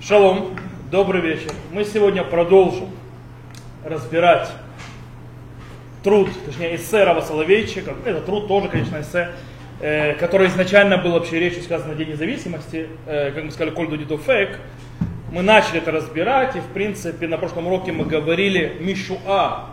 [0.00, 0.56] Шалом,
[0.90, 1.52] добрый вечер.
[1.72, 2.88] Мы сегодня продолжим
[3.84, 4.50] разбирать
[6.02, 9.30] труд, точнее эссе Рава Соловейчика, это труд тоже, конечно, эссе,
[9.80, 13.88] э, который изначально был вообще речью сказано на День независимости, э, как мы сказали, Коль
[13.88, 14.58] Дуди Фейк.
[15.32, 19.66] Мы начали это разбирать, и в принципе на прошлом уроке мы говорили Мишуа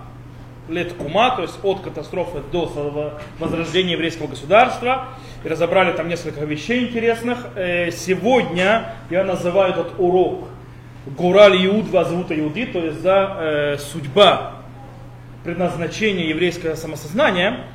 [0.70, 5.10] лет Кума, то есть от катастрофы до возрождения еврейского государства.
[5.44, 7.48] И разобрали там несколько вещей интересных.
[7.56, 10.48] Э, сегодня я называю этот урок
[11.06, 14.54] Гураль Иуд Вазрута Иуди, то есть за э, судьба
[15.44, 17.66] предназначение еврейского самосознания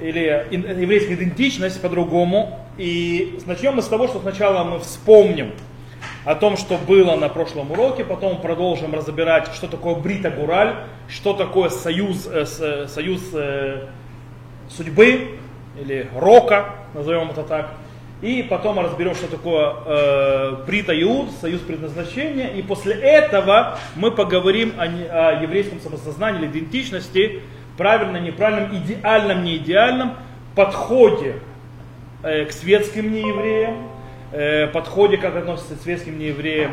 [0.00, 2.60] или еврейская идентичность по-другому.
[2.78, 5.52] И начнем мы с того, что сначала мы вспомним
[6.28, 10.74] о том, что было на прошлом уроке, потом продолжим разбирать, что такое Брита Гураль,
[11.08, 13.86] что такое союз, э, э, союз э,
[14.68, 15.38] судьбы
[15.80, 17.70] или рока, назовем это так.
[18.20, 22.48] И потом разберем, что такое э, Брита Иуд, союз предназначения.
[22.48, 27.40] И после этого мы поговорим о, о еврейском самосознании или идентичности,
[27.78, 30.16] правильном, неправильном, идеальном, неидеальном
[30.54, 31.36] подходе
[32.22, 33.97] э, к светским неевреям,
[34.32, 36.72] э, подходе, как относится к светским неевреям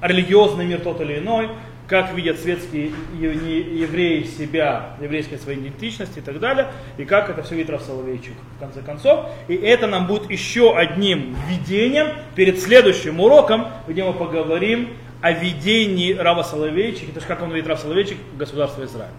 [0.00, 1.48] религиозный мир тот или иной,
[1.86, 7.56] как видят светские евреи себя, еврейской своей идентичности и так далее, и как это все
[7.56, 9.26] видит Соловейчик в конце концов.
[9.48, 16.12] И это нам будет еще одним введением перед следующим уроком, где мы поговорим о видении
[16.14, 19.12] Рава Соловейчика, то есть как он видит Рав Соловейчик в государство Израиль.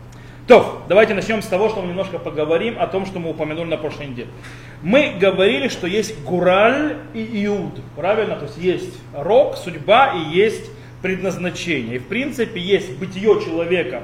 [0.47, 3.77] То, давайте начнем с того, что мы немножко поговорим о том, что мы упомянули на
[3.77, 4.29] прошлой неделе.
[4.83, 8.35] Мы говорили, что есть Гураль и Иуд, правильно?
[8.35, 10.69] То есть есть рок, судьба и есть
[11.01, 11.95] предназначение.
[11.95, 14.03] И в принципе есть бытие человека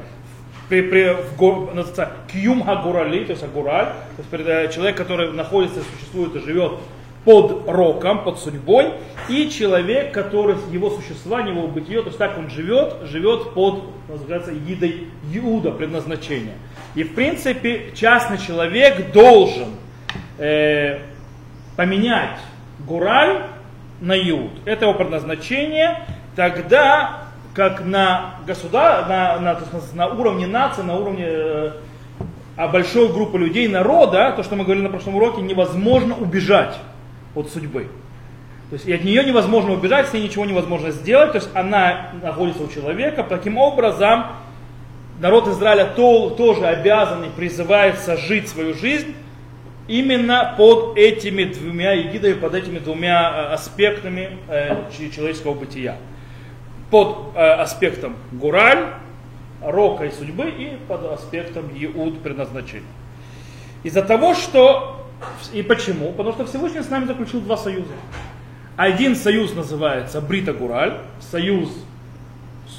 [0.68, 5.82] при, при, в, называется, кьюм агурали, то есть агураль, то есть э, человек, который находится,
[5.84, 6.74] существует и живет
[7.24, 8.94] под роком, под судьбой,
[9.30, 14.52] и человек, который его существование, его бытие, то есть так он живет, живет под, называется,
[14.52, 16.56] едой Иуда, предназначение.
[16.96, 19.70] И в принципе частный человек должен
[20.38, 21.00] э,
[21.76, 22.40] поменять
[22.88, 23.44] гураль
[24.02, 24.52] на Иуд.
[24.66, 26.06] Это его предназначение,
[26.36, 29.08] тогда как на, государ...
[29.08, 29.60] на, на,
[29.94, 31.72] на уровне нации, на уровне э,
[32.58, 36.76] а большой группы людей, народа, то, что мы говорили на прошлом уроке, невозможно убежать
[37.36, 37.88] от судьбы.
[38.70, 42.12] То есть и от нее невозможно убежать, с ней ничего невозможно сделать, то есть она
[42.24, 43.26] находится у человека.
[43.28, 44.28] Таким образом,
[45.20, 49.14] народ Израиля то, тоже обязан и призывается жить свою жизнь
[49.88, 55.98] именно под этими двумя егидами, под этими двумя э, аспектами э, человеческого бытия
[56.92, 58.94] под э, аспектом Гураль,
[59.62, 62.86] рока и судьбы, и под аспектом Иуд предназначения.
[63.84, 64.98] Из-за того, что...
[65.54, 66.12] И почему?
[66.12, 67.92] Потому что Всевышний с нами заключил два союза.
[68.78, 71.70] Один союз называется Брита Гураль, союз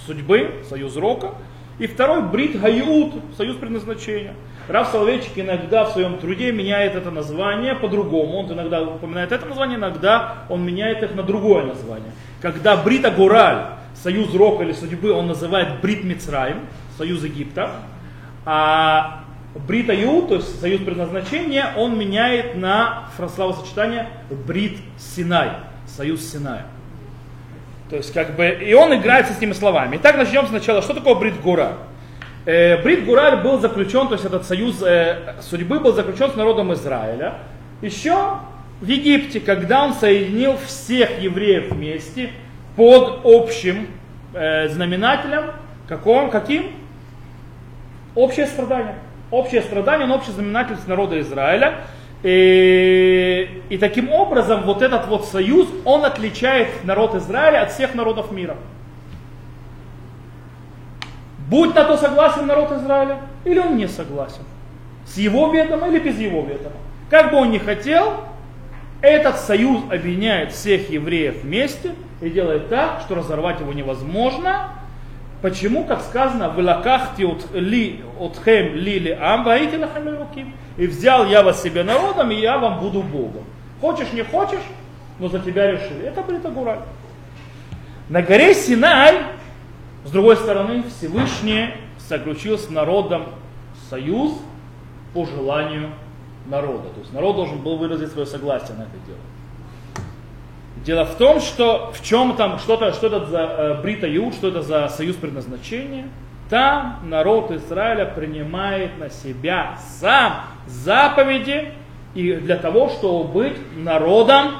[0.07, 1.35] судьбы, союз рока,
[1.79, 4.35] и второй Брит Гаюд, союз предназначения.
[4.69, 8.39] Рав Соловейчик иногда в своем труде меняет это название по-другому.
[8.39, 12.13] Он иногда упоминает это название, иногда он меняет их на другое название.
[12.41, 13.65] Когда Брита Гураль
[13.95, 16.61] союз рока или судьбы он называет Брит Мицраим,
[16.97, 17.71] союз Египта,
[18.45, 19.22] а
[19.55, 24.09] Брит Аю, то есть союз предназначения, он меняет на словосочетание
[24.47, 25.51] Брит Синай,
[25.87, 26.67] союз Синая.
[27.91, 29.97] То есть как бы, и он играется с этими словами.
[29.97, 31.75] Итак, начнем сначала, что такое Брит Гура?
[32.47, 36.73] Э, Брит Гураль был заключен, то есть этот союз э, судьбы был заключен с народом
[36.73, 37.35] Израиля.
[37.83, 38.39] Еще
[38.81, 42.31] в Египте, когда он соединил всех евреев вместе,
[42.75, 43.87] под общим
[44.33, 45.53] э, знаменателем,
[45.87, 46.73] каком, каким?
[48.15, 48.97] Общее страдание.
[49.33, 51.87] Общее страдание, он общий знаменатель народа Израиля.
[52.23, 58.31] И, и таким образом вот этот вот союз, он отличает народ Израиля от всех народов
[58.31, 58.57] мира.
[61.49, 64.43] Будь на то согласен народ Израиля, или он не согласен.
[65.07, 66.77] С его ведома или без его ведома.
[67.09, 68.25] Как бы он ни хотел,
[69.01, 74.75] этот союз объединяет всех евреев вместе и делает так, что разорвать его невозможно.
[75.43, 79.47] Почему, как сказано, в лакахти от ли от хем ли ли ам.
[80.79, 83.45] И взял я вас себе народом, и я вам буду Богом.
[83.81, 84.63] Хочешь, не хочешь,
[85.19, 86.05] но за тебя решили.
[86.05, 86.79] Это будет Агураль.
[88.09, 89.19] На горе Синай,
[90.05, 91.71] с другой стороны, Всевышний
[92.09, 93.25] заключил с народом
[93.91, 94.33] союз
[95.13, 95.91] по желанию
[96.47, 96.89] народа.
[96.95, 99.19] То есть народ должен был выразить свое согласие на это дело.
[100.85, 104.49] Дело в том, что в чем там, что-то, что это за э, Брита Юд, что
[104.49, 106.09] это за союз предназначения.
[106.51, 111.73] Там народ Израиля принимает на себя сам заповеди
[112.15, 114.57] и для того, чтобы быть народом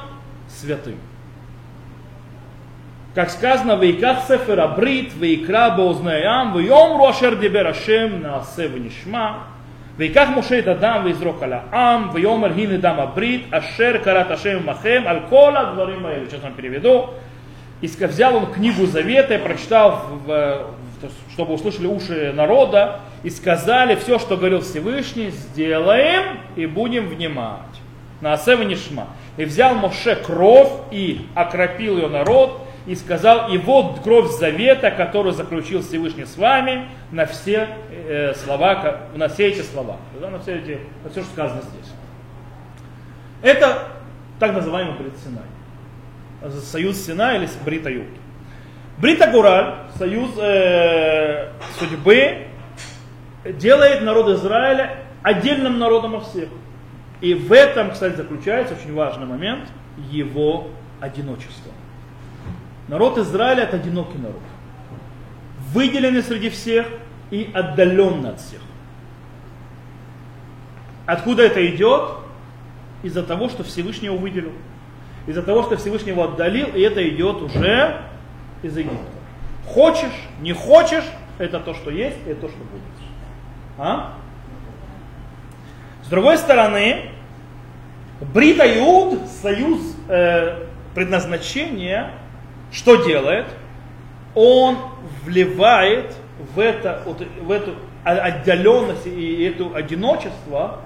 [0.47, 0.95] святым.
[3.13, 9.52] как сказано, «Вейках сефера брит, вейкра боузнаям, вейомру ашер дибер Ашем наасе венишма».
[9.98, 15.02] ויקח משה את הדם ויזרוק על העם, ויאמר הנה דם הברית, אשר קראת השם עמכם,
[15.06, 16.24] על כל הדברים האלה.
[16.30, 17.10] Сейчас вам переведу.
[17.80, 23.94] И взял он книгу Завета и прочитал, в, в, чтобы услышали уши народа, и сказали
[23.94, 27.58] все, что говорил Всевышний, сделаем и будем внимать.
[28.20, 29.06] На Асева Нишма.
[29.36, 35.33] И взял Моше кровь и окропил ее народ, и сказал, и вот кровь завета, которую
[35.33, 40.57] заключил Всевышний с вами, на все э, слова, на все эти слова, да, на все
[40.57, 41.91] эти, на все, что сказано здесь.
[43.41, 43.87] Это
[44.39, 46.53] так называемый Брит Синай.
[46.61, 48.07] Союз Сина или Брита Юд.
[48.97, 51.49] Брита Гураль, союз э,
[51.79, 52.47] судьбы,
[53.45, 56.49] делает народ Израиля отдельным народом от всех.
[57.21, 59.69] И в этом, кстати, заключается очень важный момент
[60.11, 60.67] его
[60.99, 61.71] одиночества.
[62.87, 64.41] Народ Израиля это одинокий народ.
[65.73, 66.87] Выделенный среди всех
[67.31, 68.61] и отдаленный от всех.
[71.05, 72.09] Откуда это идет?
[73.01, 74.53] Из-за того, что Всевышний его выделил.
[75.27, 78.01] Из-за того, что Всевышний его отдалил, и это идет уже
[78.61, 78.97] из Египта.
[79.65, 81.05] Хочешь, не хочешь,
[81.37, 82.81] это то, что есть, это то, что будет.
[83.77, 84.13] А?
[86.03, 87.09] С другой стороны,
[88.33, 92.11] Брита Иуд, союз э, предназначения,
[92.73, 93.45] что делает?
[94.35, 94.77] Он
[95.23, 96.15] вливает
[96.55, 97.03] в, это,
[97.41, 100.81] в эту отдаленность и это одиночество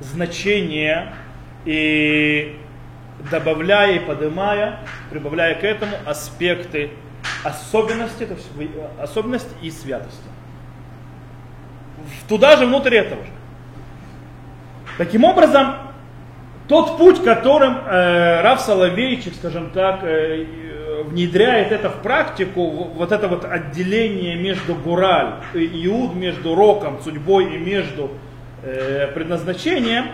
[0.00, 1.12] значение
[1.64, 2.56] и
[3.30, 4.78] добавляя и поднимая,
[5.10, 6.92] прибавляя к этому аспекты
[7.42, 8.48] особенности, то есть
[9.00, 10.22] особенности и святости.
[12.28, 13.30] Туда же, внутрь этого же.
[14.98, 15.74] Таким образом,
[16.68, 20.46] тот путь, которым э, Раф Соловейчик, скажем так, э,
[21.08, 27.58] внедряет это в практику, вот это вот отделение между Гураль, Иуд, между роком, судьбой и
[27.58, 28.10] между
[28.62, 30.06] э, предназначением,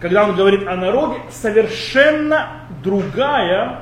[0.00, 3.80] когда он говорит о народе, совершенно другая,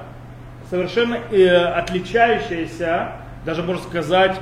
[0.69, 3.13] совершенно э, отличающаяся,
[3.45, 4.37] даже можно сказать,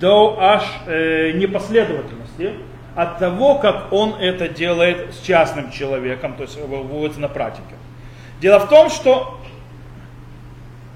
[0.00, 2.54] до аж э, непоследовательности
[2.96, 7.76] от того, как он это делает с частным человеком, то есть выводится на практике.
[8.40, 9.40] Дело в том, что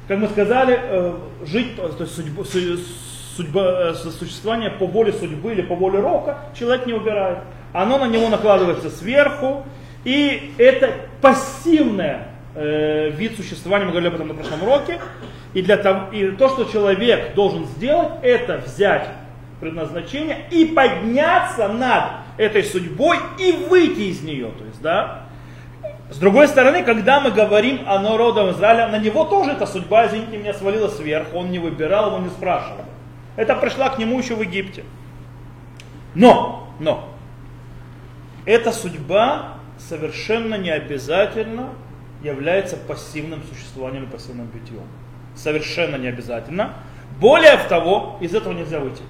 [0.09, 1.15] как мы сказали, э,
[1.47, 2.45] жить, то есть судьба,
[3.37, 7.39] судьба, э, существование по воле судьбы или по воле рока человек не убирает.
[7.73, 9.65] Оно на него накладывается сверху,
[10.05, 15.01] и это пассивное э, вид существования, мы говорили об этом на прошлом уроке,
[15.55, 19.09] и, для того, и то, что человек должен сделать, это взять
[19.61, 22.05] предназначение и подняться над
[22.37, 24.51] этой судьбой и выйти из нее.
[24.59, 25.24] То есть, да,
[26.11, 30.37] с другой стороны, когда мы говорим о народе Израиля, на него тоже эта судьба, извините
[30.37, 32.85] меня, свалилась сверху, он не выбирал, его не спрашивал.
[33.37, 34.85] Это пришла к нему еще в Египте.
[36.15, 37.09] Но, но,
[38.45, 41.71] эта судьба совершенно не обязательно
[42.23, 44.87] является пассивным существованием и пассивным битьем.
[45.35, 46.75] Совершенно не обязательно.
[47.19, 49.03] Более того, из этого нельзя выйти.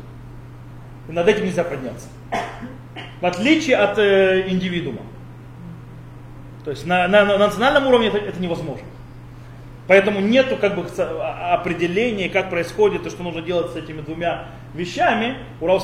[1.08, 2.08] И над этим нельзя подняться.
[3.20, 5.02] В отличие от э, индивидуума.
[6.64, 8.87] То есть на, на, на национальном уровне это, это невозможно.
[9.87, 10.87] Поэтому нет как бы
[11.52, 15.36] определения, как происходит то, что нужно делать с этими двумя вещами.
[15.60, 15.81] У Рау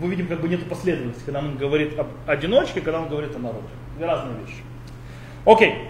[0.00, 3.38] мы видим, как бы нет последовательности, когда он говорит об одиночке, когда он говорит о
[3.38, 3.68] народе.
[3.96, 4.62] Две разные вещи.
[5.44, 5.88] Окей.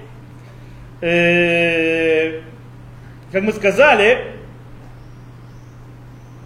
[1.00, 2.40] Э,
[3.32, 4.37] как мы сказали,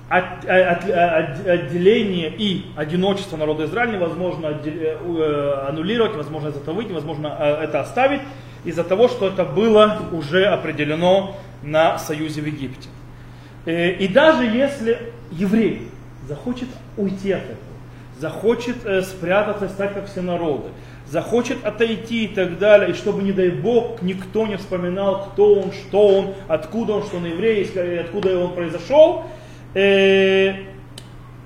[0.08, 7.64] отделение и одиночество народа Израиля невозможно э, э, аннулировать, невозможно из этого выйти, невозможно э,
[7.64, 8.20] это оставить
[8.64, 12.88] из-за того, что это было уже определено на союзе в Египте.
[13.66, 15.88] И даже если еврей
[16.28, 17.58] захочет уйти от этого,
[18.20, 20.68] захочет спрятаться, стать как все народы,
[21.08, 25.72] захочет отойти и так далее, и чтобы, не дай Бог, никто не вспоминал, кто он,
[25.72, 27.68] что он, откуда он, что он еврей,
[28.00, 29.24] откуда он произошел,
[29.76, 30.54] э,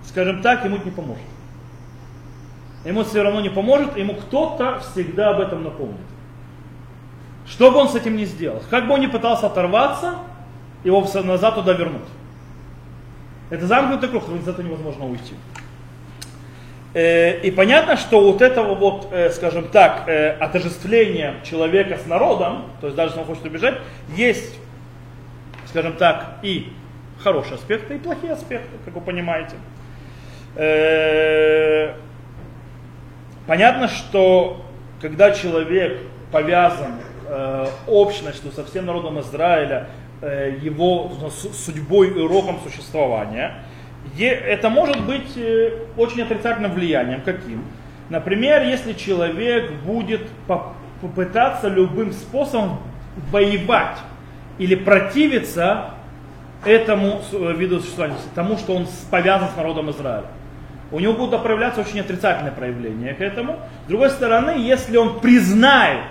[0.04, 1.25] скажем так, ему это не поможет.
[2.84, 5.99] Ему все равно не поможет, ему кто-то всегда об этом напомнит.
[7.46, 10.14] Что бы он с этим не сделал, как бы он ни пытался оторваться,
[10.84, 12.08] его назад туда вернуть.
[13.50, 15.34] Это замкнутый круг, из этого невозможно уйти.
[16.94, 22.66] Э, и понятно, что вот этого вот, э, скажем так, э, отождествление человека с народом,
[22.80, 23.78] то есть даже если он хочет убежать,
[24.16, 24.54] есть,
[25.66, 26.72] скажем так, и
[27.23, 29.57] хорошие аспекты и плохие аспекты, как вы понимаете.
[30.57, 31.95] Э,
[33.47, 34.65] понятно, что
[35.00, 36.00] когда человек
[36.33, 36.95] повязан
[37.27, 39.89] э, общностью со всем народом Израиля,
[40.23, 43.62] э, его судьбой и уроком существования.
[44.19, 45.39] Это может быть
[45.99, 47.21] очень отрицательным влиянием.
[47.21, 47.65] Каким?
[48.09, 52.81] Например, если человек будет попытаться любым способом
[53.31, 53.99] воевать
[54.59, 55.91] или противиться
[56.64, 60.26] этому виду существования, тому, что он повязан с народом Израиля.
[60.93, 63.57] У него будут проявляться очень отрицательные проявления к этому.
[63.87, 66.05] С другой стороны, если он признает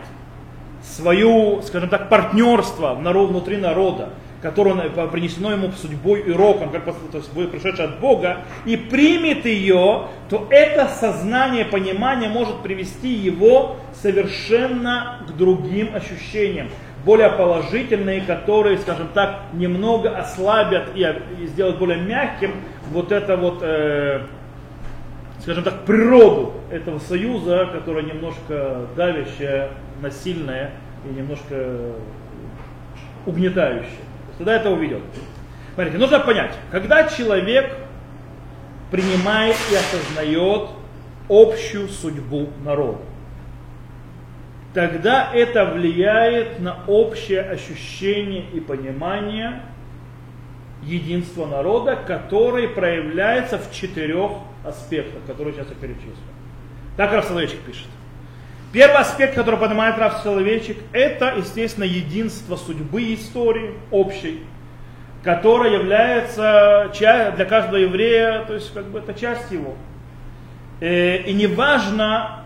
[0.82, 4.10] свою, скажем так, партнерство внутри народа,
[4.41, 9.46] которое принесено ему судьбой и роком, как то есть будет пришедшее от Бога, и примет
[9.46, 16.70] ее, то это сознание, понимание может привести его совершенно к другим ощущениям,
[17.06, 21.06] более положительные, которые, скажем так, немного ослабят и,
[21.41, 22.53] и сделают более мягким
[22.91, 24.22] вот это вот, э,
[25.41, 29.70] скажем так, природу этого союза, которая немножко давящая,
[30.01, 30.72] насильная
[31.06, 31.94] и немножко
[33.25, 33.89] угнетающая.
[34.38, 35.01] Тогда это увидел.
[35.74, 37.74] Смотрите, нужно понять, когда человек
[38.91, 40.70] принимает и осознает
[41.29, 43.00] общую судьбу народа,
[44.79, 49.62] тогда это влияет на общее ощущение и понимание
[50.83, 54.31] единства народа, который проявляется в четырех
[54.63, 56.13] аспектах, которые сейчас я перечислю.
[56.95, 57.88] Так Рафсоловичек пишет.
[58.71, 64.45] Первый аспект, который поднимает Раф Соловейчик, это, естественно, единство судьбы истории общей,
[65.24, 69.75] которая является для каждого еврея, то есть как бы это часть его.
[70.79, 72.45] Э, и неважно,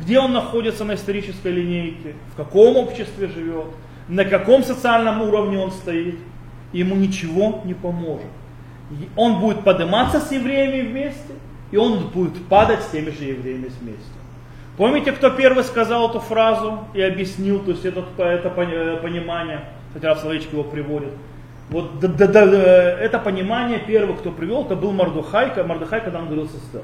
[0.00, 3.66] где он находится на исторической линейке, в каком обществе живет,
[4.08, 6.18] на каком социальном уровне он стоит,
[6.72, 8.26] ему ничего не поможет.
[9.16, 11.34] Он будет подниматься с евреями вместе,
[11.70, 14.04] и он будет падать с теми же евреями вместе.
[14.76, 19.60] Помните, кто первый сказал эту фразу и объяснил, то есть это, это понимание,
[19.92, 21.12] хотя в словечке его приводит.
[21.70, 26.26] Вот да, да, да, это понимание первый, кто привел, это был Мардухай, Мардухай, когда он
[26.26, 26.82] говорил с Эстер.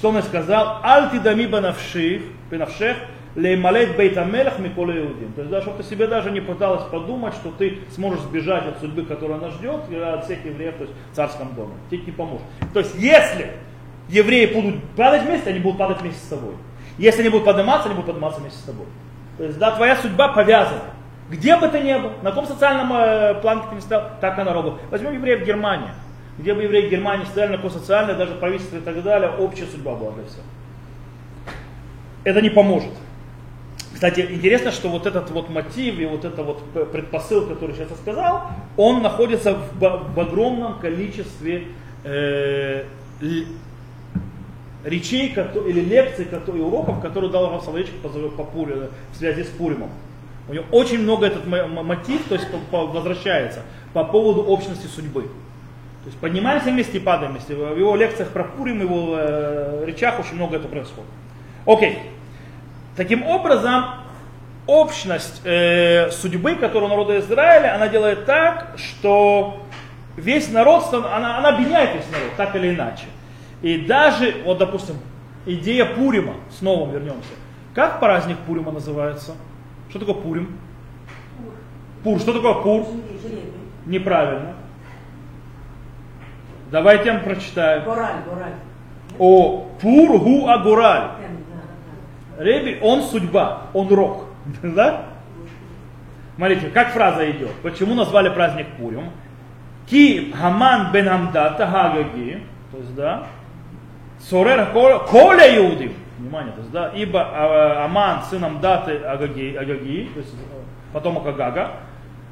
[0.00, 0.78] Что он сказал?
[0.82, 2.96] Аль дами банавших, бенавшех,
[3.36, 5.30] леймалет бейтамелах миколе иудим.
[5.34, 8.80] То есть, да, чтобы ты себе даже не пыталась подумать, что ты сможешь сбежать от
[8.80, 11.74] судьбы, которая нас ждет, от всех евреев, то есть в царском доме.
[11.90, 12.46] Тебе не поможет.
[12.72, 13.50] То есть, если
[14.08, 16.54] евреи будут падать вместе, они будут падать вместе с тобой.
[16.96, 18.86] Если они будут подниматься, они будут подниматься вместе с тобой.
[19.36, 20.80] То есть, да, твоя судьба повязана.
[21.28, 24.42] Где бы ты ни был, на каком социальном э, плане ты не стал, так и
[24.44, 24.78] на рогу.
[24.90, 25.90] Возьмем евреев в Германии.
[26.40, 30.24] Где бы евреи Германии какой социальной, даже правительство и так далее, общая судьба была для
[30.24, 30.42] всех.
[32.24, 32.92] Это не поможет.
[33.92, 37.96] Кстати, интересно, что вот этот вот мотив и вот это вот предпосыл, который сейчас я
[37.96, 38.42] сказал,
[38.78, 41.64] он находится в, в огромном количестве
[42.04, 42.84] э,
[44.84, 45.34] речей
[45.66, 49.90] или лекций и уроков, которые дал Соловейчик по, по Пуре, в связи с Пуримом.
[50.48, 53.60] У него очень много этот мотив, то есть возвращается
[53.92, 55.28] по поводу общности судьбы.
[56.02, 57.54] То есть поднимаемся вместе и падаем вместе.
[57.54, 61.10] В его лекциях про Пурим, в его э, речах очень много это происходит.
[61.66, 61.98] Окей.
[62.96, 63.84] Таким образом,
[64.66, 69.62] общность э, судьбы, которую у народа Израиля, она делает так, что
[70.16, 73.04] весь народ, она, она объединяет весь народ, так или иначе.
[73.60, 74.96] И даже, вот допустим,
[75.44, 77.30] идея Пурима, снова вернемся.
[77.74, 79.34] Как праздник Пурима называется?
[79.90, 80.58] Что такое Пурим?
[82.02, 82.18] Пур.
[82.18, 82.86] Что такое Пур?
[83.84, 84.54] Неправильно.
[86.70, 87.82] Давайте я вам прочитаю.
[87.82, 88.52] Гораль, гораль.
[89.18, 91.10] О, Пур гу агураль.
[92.38, 94.26] Реби, он судьба, он рок.
[94.62, 95.06] Да?
[96.36, 97.52] Смотрите, как фраза идет.
[97.62, 99.10] Почему назвали праздник Пурим?
[99.86, 103.26] Ки Хаман бен Амдата Хагаги, то есть, да,
[104.20, 110.20] Сорер Коля Иудим, внимание, то есть, да, ибо а, Аман, сын Амдаты Агаги, Агаги то
[110.20, 110.34] есть,
[110.92, 111.72] потомок Агага,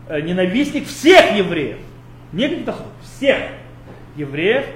[0.08, 1.78] э, ненавистник всех евреев,
[2.32, 3.38] не каких-то всех
[4.18, 4.66] евреев,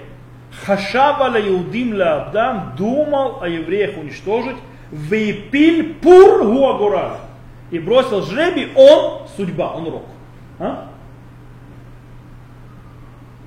[0.65, 4.57] Хашава Иудим ла Абдам думал о евреях уничтожить,
[4.91, 7.17] Вейпиль пур гуагура.
[7.71, 10.05] И бросил жребий, он судьба, он рок.
[10.59, 10.89] А?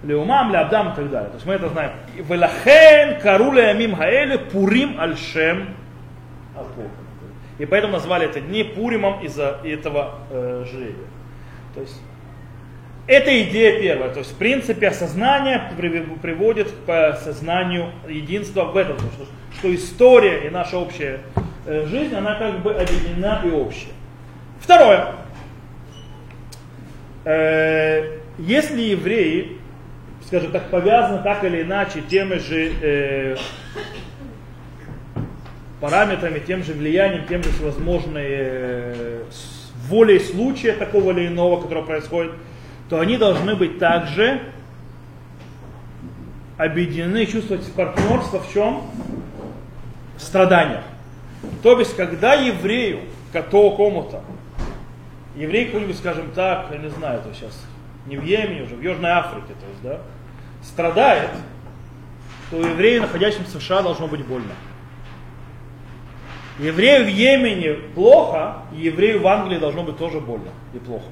[0.04, 1.30] Леумам, Леабдам и так далее.
[1.30, 1.92] То есть мы это знаем.
[2.16, 5.70] Велахен каруля амим хаэле пурим альшем
[7.60, 11.08] И поэтому назвали это дни Пуримом из-за этого э, жребия.
[11.76, 12.02] То есть
[13.08, 14.10] это идея первая.
[14.10, 15.72] То есть, в принципе, осознание
[16.22, 18.98] приводит к сознанию единства в этом.
[18.98, 19.28] Что,
[19.60, 21.20] что история и наша общая
[21.66, 23.92] э, жизнь, она как бы объединена и общая.
[24.60, 25.08] Второе.
[27.26, 29.60] Э, если евреи,
[30.26, 33.36] скажем так, повязаны так или иначе теми же э,
[35.80, 39.26] параметрами, тем же влиянием, тем же возможной
[39.88, 42.32] волей случая такого или иного, которое происходит,
[42.90, 44.42] то они должны быть также
[46.58, 48.84] объединены, чувствовать партнерство в чем?
[50.18, 50.84] В страданиях.
[51.62, 53.02] То есть, когда еврею,
[53.34, 54.22] какому-то,
[55.36, 57.66] еврей какой-нибудь, скажем так, я не знаю, это сейчас
[58.06, 60.00] не в Йемене уже, в Южной Африке, то есть, да,
[60.64, 61.32] страдает,
[62.50, 64.52] то еврею, находящимся в США, должно быть больно.
[66.60, 71.10] Еврею в Йемене плохо, и еврею в Англии должно быть тоже больно и плохо.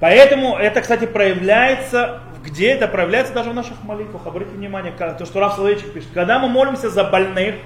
[0.00, 4.26] Поэтому это, кстати, проявляется, где это проявляется даже в наших молитвах.
[4.26, 6.10] Обратите внимание, то, что Раф Соловейчик пишет.
[6.14, 7.56] Когда мы молимся за больных,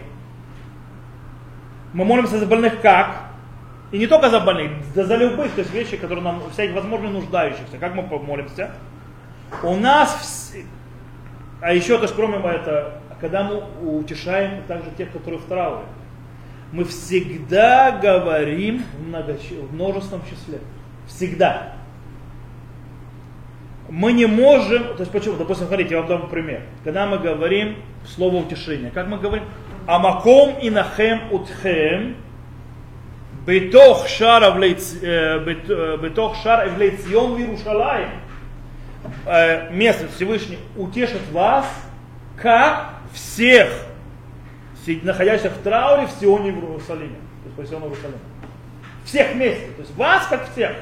[1.92, 3.32] мы молимся за больных как?
[3.90, 7.10] И не только за больных, да за любых, то есть вещи, которые нам, всяких возможно
[7.10, 7.76] нуждающихся.
[7.78, 8.70] Как мы молимся?
[9.62, 10.54] У нас,
[11.60, 13.62] а еще, то есть кроме этого, когда мы
[13.98, 15.84] утешаем также тех, которые в трауре,
[16.72, 20.60] мы всегда говорим в, много, в множественном числе.
[21.06, 21.74] Всегда
[23.92, 26.62] мы не можем, то есть почему, допустим, смотрите, я вам дам пример.
[26.82, 29.44] Когда мы говорим слово утешение, как мы говорим,
[29.86, 32.16] Амаком и нахем утхем,
[33.46, 38.08] бетох шар эвлейцион э, э, в Иерушалаем.
[39.26, 41.66] Э, место Всевышний утешит вас,
[42.40, 43.68] как всех,
[45.02, 47.16] находящихся в трауре в Сионе в Иерусалиме.
[47.16, 48.20] То есть по Сиону Иерусалима.
[49.04, 50.72] Всех вместе, то есть вас как всех.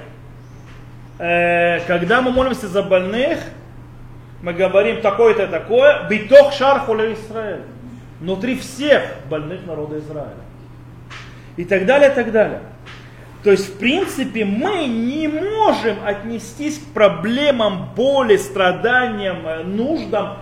[1.21, 3.41] Когда мы молимся за больных,
[4.41, 7.61] мы говорим такое-то такое, битох шар холе Израиль.
[8.21, 10.33] Внутри всех больных народа Израиля
[11.57, 12.61] и так далее, и так далее.
[13.43, 20.39] То есть, в принципе, мы не можем отнестись к проблемам боли, страданиям, э, нуждам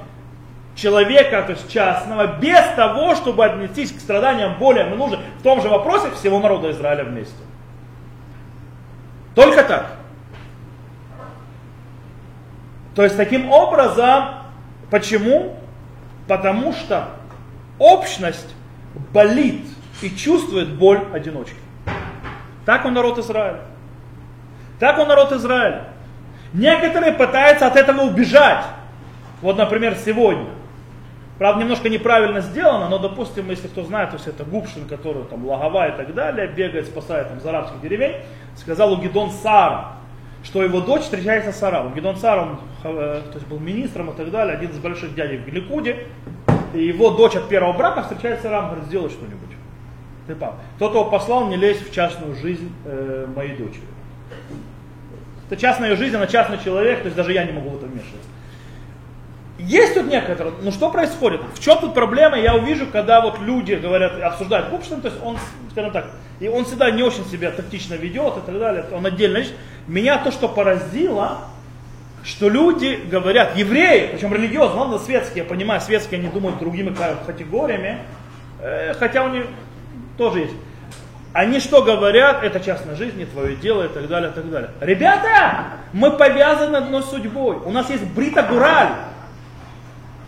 [0.76, 5.60] человека, то есть частного, без того, чтобы отнестись к страданиям, болям и нуждам в том
[5.60, 7.34] же вопросе всего народа Израиля вместе.
[9.34, 9.97] Только так.
[12.98, 14.24] То есть, таким образом,
[14.90, 15.54] почему?
[16.26, 17.10] Потому что
[17.78, 18.52] общность
[19.12, 19.64] болит
[20.02, 21.54] и чувствует боль одиночки.
[22.66, 23.60] Так он народ Израиля.
[24.80, 25.90] Так он народ Израиля.
[26.52, 28.64] Некоторые пытаются от этого убежать.
[29.42, 30.48] Вот, например, сегодня.
[31.38, 35.46] Правда, немножко неправильно сделано, но, допустим, если кто знает, то есть это Губшин, который там
[35.46, 38.16] Лагова и так далее, бегает, спасает там, из арабских деревень,
[38.56, 39.98] сказал у Гидон Сара,
[40.42, 41.94] что его дочь встречается с арабом.
[41.94, 45.38] Гидон Сар, он э, то есть был министром и так далее, один из больших дядей
[45.38, 46.06] в Ликуде,
[46.74, 49.48] и его дочь от первого брака встречается с арабом, говорит, сделай что-нибудь.
[50.26, 50.56] Ты пап.
[50.78, 53.82] Тот его послал, не лезь в частную жизнь э, моей дочери.
[55.50, 58.28] Это частная жизнь, она частный человек, то есть даже я не могу в это вмешиваться.
[59.58, 61.40] Есть тут некоторые, ну что происходит?
[61.54, 62.38] В чем тут проблема?
[62.38, 65.36] Я увижу, когда вот люди говорят, обсуждают Губштейн, то есть он,
[65.72, 66.06] скажем так,
[66.38, 69.42] и он всегда не очень себя тактично ведет и так далее, он отдельно.
[69.88, 71.38] Меня то, что поразило,
[72.22, 76.94] что люди говорят, евреи, причем религиозно, ладно, светские, я понимаю, светские, они думают другими
[77.26, 77.98] категориями,
[78.60, 79.44] э, хотя у них
[80.16, 80.54] тоже есть.
[81.32, 84.70] Они что говорят, это частная жизнь, не твое дело и так далее, и так далее.
[84.80, 87.56] Ребята, мы повязаны одной судьбой.
[87.56, 88.88] У нас есть Брита Гураль.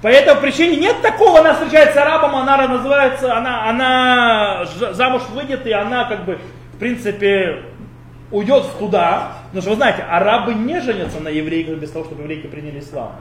[0.03, 5.67] По этой причине нет такого, она встречается с арабом, она называется, она, она замуж выйдет,
[5.67, 6.39] и она как бы,
[6.75, 7.65] в принципе,
[8.31, 9.33] уйдет туда.
[9.47, 13.13] Потому что вы знаете, арабы не женятся на еврейках без того, чтобы еврейки приняли ислам.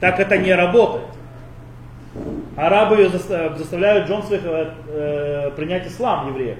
[0.00, 1.06] Так это не работает.
[2.56, 6.58] Арабы заставляют Джон своих э, принять ислам евреев.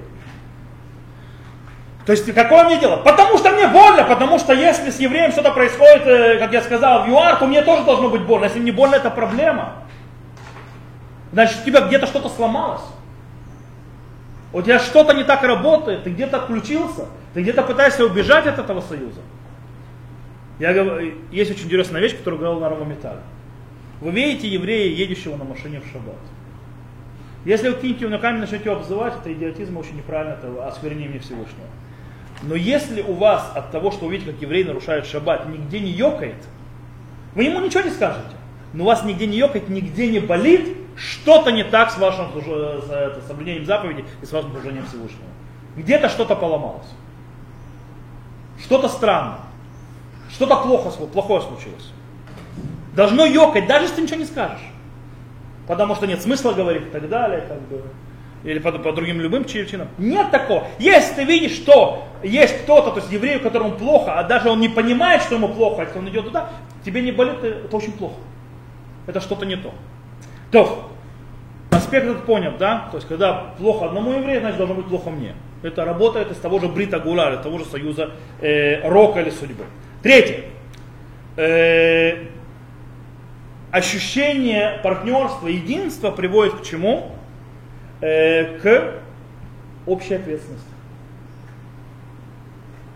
[2.06, 2.98] То есть какое мне дело?
[2.98, 7.04] Потому что мне больно, потому что если с евреем что-то происходит, э, как я сказал,
[7.04, 8.44] в ЮАР, то мне тоже должно быть больно.
[8.44, 9.72] Если мне больно, это проблема.
[11.32, 12.84] Значит, у тебя где-то что-то сломалось.
[14.52, 18.80] У тебя что-то не так работает, ты где-то отключился, ты где-то пытаешься убежать от этого
[18.80, 19.20] союза.
[20.60, 23.20] Я говорю, есть очень интересная вещь, которую говорил на Равометале.
[24.00, 26.14] Вы видите еврея, едущего на машине в шаббат.
[27.44, 31.18] Если вы кинете его на камень, начнете его обзывать, это идиотизм очень неправильно, это осквернение
[31.18, 31.66] Всевышнего.
[32.46, 35.90] Но если у вас от того, что вы видите, как еврей нарушает шаббат, нигде не
[35.90, 36.36] ёкает,
[37.34, 38.36] вы ему ничего не скажете.
[38.72, 43.20] Но у вас нигде не ёкает, нигде не болит, что-то не так с вашим это,
[43.26, 45.28] соблюдением заповеди и с вашим служением Всевышнего.
[45.76, 46.86] Где-то что-то поломалось.
[48.62, 49.40] Что-то странно.
[50.30, 51.92] Что-то плохо, плохое случилось.
[52.94, 54.64] Должно ёкать, даже если ты ничего не скажешь.
[55.66, 57.82] Потому что нет смысла говорить и так далее, как бы,
[58.44, 59.88] или по, по другим любым причинам.
[59.98, 60.66] Нет такого.
[60.78, 64.68] Если ты видишь, что есть кто-то, то есть еврею, которому плохо, а даже он не
[64.68, 66.50] понимает, что ему плохо, если он идет туда,
[66.84, 68.16] тебе не болит, это очень плохо.
[69.06, 69.72] Это что-то не то.
[70.50, 70.90] То,
[71.70, 72.88] аспект этот понят, да?
[72.90, 75.34] То есть, когда плохо одному еврею, значит должно быть плохо мне.
[75.62, 79.64] Это работает из того же Брита Гула, из того же союза э, рока или судьбы.
[80.02, 80.44] Третье.
[81.36, 82.26] Э,
[83.70, 87.15] ощущение партнерства, единства приводит к чему?
[88.00, 88.94] Э, к
[89.86, 90.68] общей ответственности.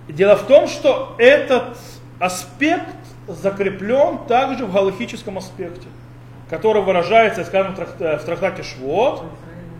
[0.08, 1.78] Дело в том, что этот
[2.18, 2.94] аспект
[3.26, 5.86] закреплен также в галактическом аспекте,
[6.50, 9.24] который выражается, скажем, в трактате Швот,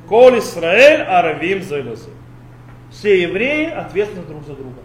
[0.09, 2.11] Кол Исраэль Аравим Зайлазы.
[2.91, 4.81] Все евреи ответственны друг за друга.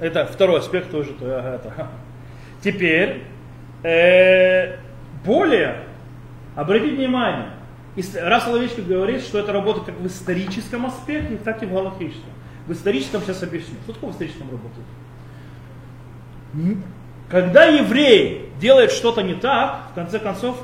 [0.00, 1.14] Это второй аспект тоже.
[1.20, 1.88] Это.
[2.62, 3.22] Теперь,
[3.82, 4.76] э,
[5.24, 5.84] более,
[6.56, 7.50] обратите внимание,
[8.20, 12.30] раз Соловейчик говорит, что это работает как в историческом аспекте, так и в галактическом.
[12.66, 13.76] В историческом сейчас объясню.
[13.84, 14.86] Что такое в историческом работает?
[17.28, 20.56] Когда еврей делает что-то не так, в конце концов,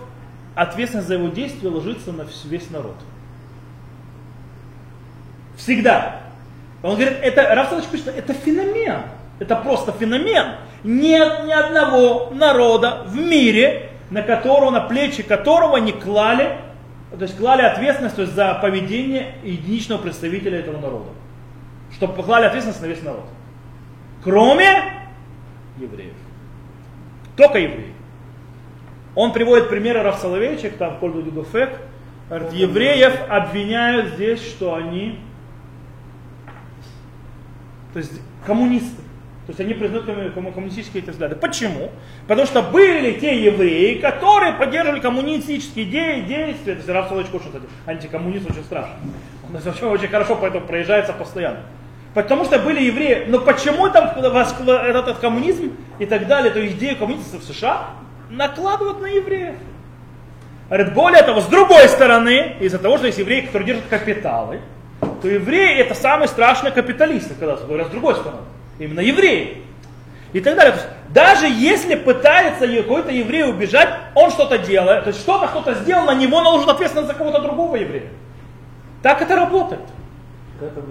[0.54, 2.96] ответственность за его действие ложится на весь народ.
[5.56, 6.20] Всегда.
[6.82, 9.02] Он говорит, это, Раф пишет, это феномен.
[9.38, 10.54] Это просто феномен.
[10.82, 16.56] Нет ни одного народа в мире, на которого, на плечи которого не клали,
[17.10, 21.10] то есть клали ответственность то есть, за поведение единичного представителя этого народа.
[21.92, 23.24] Чтобы поклали ответственность на весь народ.
[24.22, 25.10] Кроме
[25.78, 26.14] евреев.
[27.36, 27.92] Только евреи.
[29.16, 31.80] Он приводит примеры Соловейчик, там Кольду Дудофек.
[32.52, 35.18] Евреев обвиняют здесь, что они
[37.92, 38.12] то есть
[38.46, 39.02] коммунисты.
[39.50, 40.04] То есть они признают
[40.54, 41.34] коммунистические эти взгляды.
[41.34, 41.90] Почему?
[42.28, 46.74] Потому что были те евреи, которые поддерживали коммунистические идеи, действия.
[46.74, 48.94] То есть Раф Соловейчик очень, кстати, антикоммунист очень страшно.
[49.48, 51.62] Он очень, очень хорошо поэтому проезжается постоянно.
[52.14, 53.24] Потому что были евреи.
[53.26, 57.86] Но почему там этот, коммунизм и так далее, эту идею коммунистов в США
[58.30, 59.56] накладывают на евреев?
[60.68, 64.60] Говорит, более того, с другой стороны, из-за того, что есть евреи, которые держат капиталы,
[65.20, 68.42] то евреи это самые страшные капиталисты, когда говорят с другой стороны.
[68.80, 69.62] Именно евреи.
[70.32, 70.72] И так далее.
[70.72, 75.74] То есть, даже если пытается какой-то еврей убежать, он что-то делает, то есть что-то кто-то
[75.74, 78.08] сделал, на него наложит ответственность за кого-то другого еврея.
[79.02, 79.80] Так это работает.
[80.60, 80.82] Это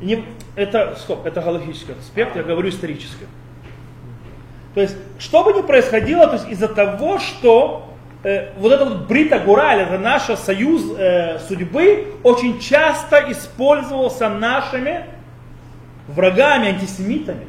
[0.00, 0.24] не,
[0.56, 3.26] это, стоп, это галактический аспект, я говорю исторический.
[4.74, 8.98] То есть, что бы ни происходило, то есть из-за того, что э, вот этот вот
[9.06, 15.04] Брита Гураль, это наш союз э, судьбы, очень часто использовался нашими
[16.14, 17.46] врагами, антисемитами.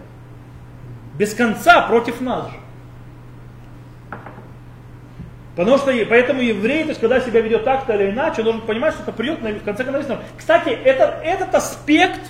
[1.17, 2.57] Без конца против нас же.
[5.55, 8.95] Потому что, поэтому еврей, то есть, когда себя ведет так-то или иначе, он должен понимать,
[8.95, 10.17] что это придет в конце концов.
[10.35, 12.21] Кстати, этот, этот аспект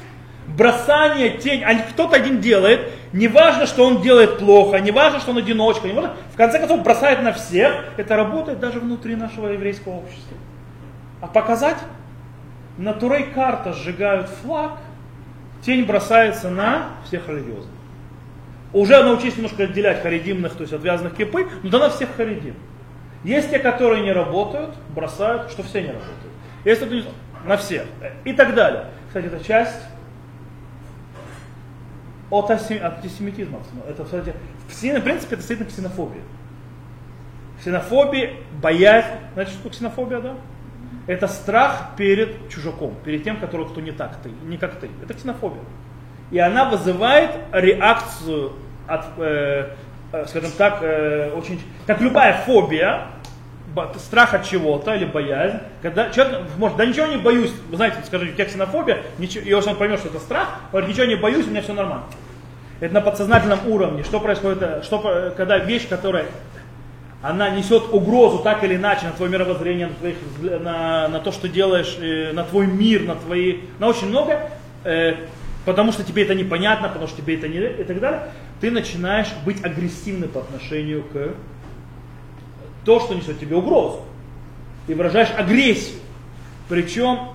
[0.48, 5.32] бросание тень, а кто-то один делает, не важно, что он делает плохо, не важно, что
[5.32, 9.94] он одиночка, не в конце концов бросает на всех, это работает даже внутри нашего еврейского
[9.94, 10.38] общества.
[11.22, 11.78] А показать?
[12.78, 14.74] На Турей карта сжигают флаг,
[15.64, 17.74] тень бросается на всех религиозных.
[18.74, 22.56] Уже научились немножко отделять харидимных, то есть отвязанных кипы, но да на всех харидим.
[23.24, 26.34] Есть те, которые не работают, бросают, что все не работают.
[26.66, 27.04] Есть это
[27.46, 27.86] на всех.
[28.26, 28.88] И так далее.
[29.08, 29.80] Кстати, это часть
[32.30, 33.60] от антисемитизма.
[33.88, 34.34] Это, кстати,
[34.68, 36.22] в принципе, это стоит на ксенофобии.
[37.60, 40.36] Ксенофобия, боязнь, значит, что ксенофобия, да?
[41.06, 44.90] Это страх перед чужаком, перед тем, который кто не так ты, не как ты.
[45.04, 45.64] Это ксенофобия.
[46.32, 48.54] И она вызывает реакцию
[48.88, 49.70] от, э,
[50.14, 53.08] э скажем так, э, очень, как любая фобия,
[53.98, 58.34] страх от чего-то или боязнь, когда человек может, да ничего не боюсь, вы знаете, скажите,
[58.38, 61.50] как ксенофобия, ничего, и если он поймет, что это страх, говорит, ничего не боюсь, у
[61.50, 62.06] меня все нормально.
[62.80, 64.04] Это на подсознательном уровне.
[64.04, 66.26] Что происходит, э, что, когда вещь, которая
[67.24, 71.48] она несет угрозу так или иначе на твое мировоззрение, на, твоих, на, на то, что
[71.48, 74.52] делаешь, э, на твой мир, на твои, на очень много,
[74.84, 75.16] э,
[75.64, 79.30] потому что тебе это непонятно, потому что тебе это не и так далее, ты начинаешь
[79.46, 81.34] быть агрессивным по отношению к
[82.84, 84.02] то, что несет тебе угрозу.
[84.90, 86.00] И выражаешь агрессию.
[86.68, 87.30] Причем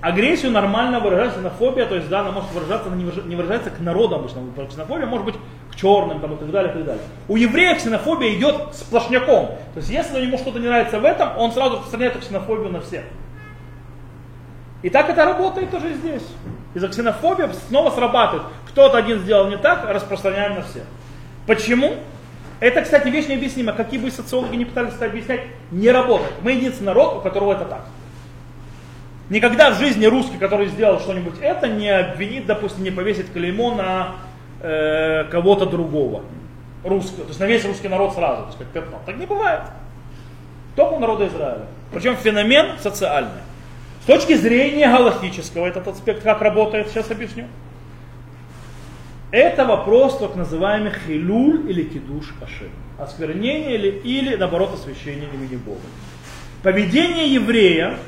[0.00, 3.78] агрессию нормально выражается на фобия, то есть да, она может выражаться, она не выражается к
[3.78, 4.42] народу обычно.
[4.68, 5.36] Ксенофобия может быть
[5.80, 7.02] черным там, и так далее, и так далее.
[7.28, 9.46] У евреев ксенофобия идет сплошняком.
[9.74, 12.80] То есть если ему что-то не нравится в этом, он сразу распространяет эту ксенофобию на
[12.80, 13.04] всех.
[14.82, 16.22] И так это работает тоже здесь.
[16.74, 18.46] Из-за ксенофобии снова срабатывает.
[18.68, 20.84] Кто-то один сделал не так, распространяем на всех.
[21.46, 21.94] Почему?
[22.60, 23.72] Это, кстати, вещь необъяснима.
[23.72, 26.32] Какие бы социологи не пытались это объяснять, не работает.
[26.42, 27.84] Мы единственный народ, у которого это так.
[29.30, 34.14] Никогда в жизни русский, который сделал что-нибудь это, не обвинит, допустим, не повесит клеймо на
[34.60, 36.22] э, кого-то другого.
[36.84, 37.24] Русского.
[37.24, 39.00] То есть на весь русский народ сразу, то есть как пятно.
[39.04, 39.62] Так не бывает.
[40.76, 41.66] Только у народа Израиля.
[41.92, 43.42] Причем феномен социальный.
[44.02, 47.46] С точки зрения галактического, этот аспект как работает, сейчас объясню.
[49.30, 52.70] Это вопрос так называемый хилюль или кидуш ашем.
[52.98, 55.80] Осквернение или, или наоборот освящение имени Бога.
[56.62, 57.98] Поведение еврея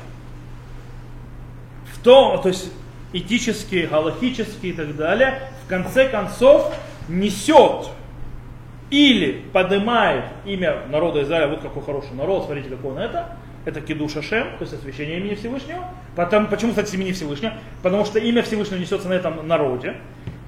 [1.93, 2.71] в том, то есть
[3.13, 5.39] этически, галактически и так далее,
[5.71, 6.75] конце концов
[7.07, 7.87] несет
[8.89, 14.17] или поднимает имя народа Израиля, вот какой хороший народ, смотрите, какой он это, это Кидуш
[14.17, 15.85] Ашем, то есть освящение имени Всевышнего.
[16.15, 17.53] Потом, почему, кстати, имени Всевышнего?
[17.81, 19.95] Потому что имя Всевышнего несется на этом народе.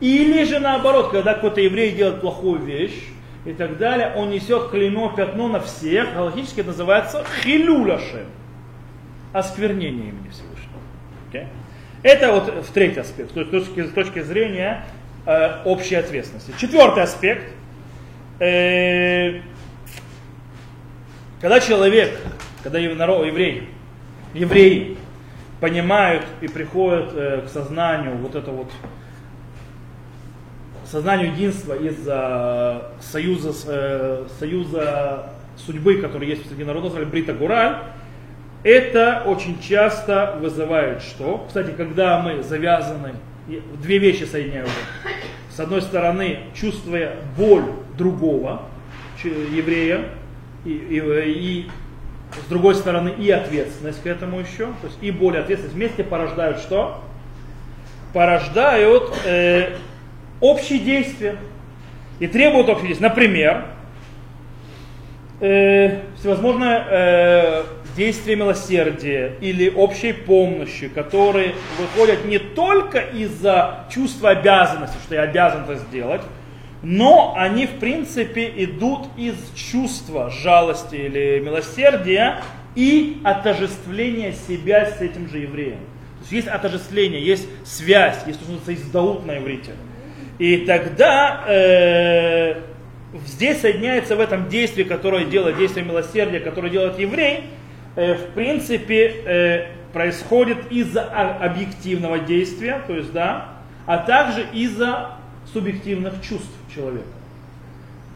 [0.01, 3.07] Или же наоборот, когда какой-то еврей делает плохую вещь
[3.45, 6.13] и так далее, он несет клеймо, пятно на всех.
[6.13, 8.25] Галактически это называется хилюляшем.
[9.31, 10.79] Осквернение имени Всевышнего.
[11.31, 11.47] Okay?
[12.03, 14.85] Это вот в третий аспект, то есть с точки, с точки зрения
[15.25, 16.53] э, общей ответственности.
[16.57, 17.43] Четвертый аспект.
[18.39, 19.41] Э,
[21.41, 22.17] когда человек,
[22.63, 23.69] когда народ, еврей,
[24.33, 24.97] евреи
[25.59, 28.71] понимают и приходят э, к сознанию вот это вот
[30.85, 37.77] сознанию единства из-за союза, союза судьбы, который есть среди народов Израиля, Брита Гураль,
[38.63, 41.45] это очень часто вызывает что?
[41.47, 43.15] Кстати, когда мы завязаны,
[43.47, 44.69] две вещи соединяют.
[45.49, 47.65] С одной стороны, чувствуя боль
[47.97, 48.63] другого
[49.23, 50.09] еврея,
[50.65, 51.69] и, и, и
[52.45, 56.03] с другой стороны и ответственность к этому еще, то есть и боль и ответственность вместе
[56.03, 57.03] порождают что?
[58.13, 59.75] Порождают э,
[60.39, 61.37] общие действия
[62.19, 63.07] и требуют общих действий.
[63.07, 63.65] Например,
[65.43, 67.63] э, всевозможное э,
[67.97, 75.63] действие милосердия или общей помощи, которые выходят не только из-за чувства обязанности, что я обязан
[75.63, 76.21] это сделать,
[76.81, 82.41] но они в принципе идут из чувства жалости или милосердия
[82.75, 85.79] и отождествления себя с этим же евреем.
[85.79, 89.71] То есть есть отождествление, есть связь, есть то, что называется издаут на иврите.
[90.39, 92.61] И тогда э,
[93.27, 97.45] здесь соединяется в этом действии, которое делает действие милосердия, которое делает еврей,
[97.95, 103.49] э, в принципе, э, происходит из-за объективного действия, то есть, да,
[103.85, 105.17] а также из-за
[105.51, 107.07] субъективных чувств человека.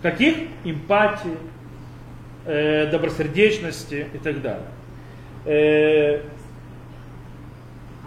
[0.01, 0.35] Каких?
[0.63, 1.37] Эмпатии,
[2.45, 4.67] э, добросердечности и так далее.
[5.45, 6.21] Э,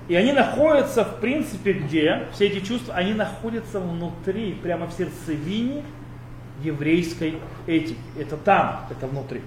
[0.08, 2.22] и они находятся, в принципе, где?
[2.32, 5.84] Все эти чувства, они находятся внутри, прямо в сердцевине
[6.62, 7.34] еврейской
[7.66, 7.98] этики.
[8.18, 9.42] Это там, это внутри.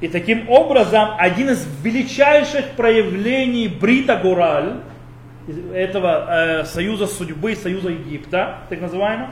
[0.00, 4.80] И таким образом, один из величайших проявлений Брита Гураль,
[5.72, 9.30] этого э, союза судьбы, союза Египта, так называемого,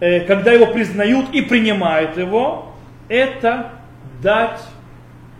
[0.00, 2.74] э, когда его признают и принимают его,
[3.08, 3.72] это
[4.22, 4.60] дать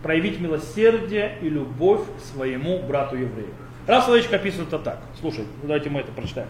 [0.03, 3.49] проявить милосердие и любовь к своему брату еврею.
[3.87, 4.99] Раз Соловейчик описывает это так.
[5.19, 6.47] Слушай, давайте мы это прочитаем.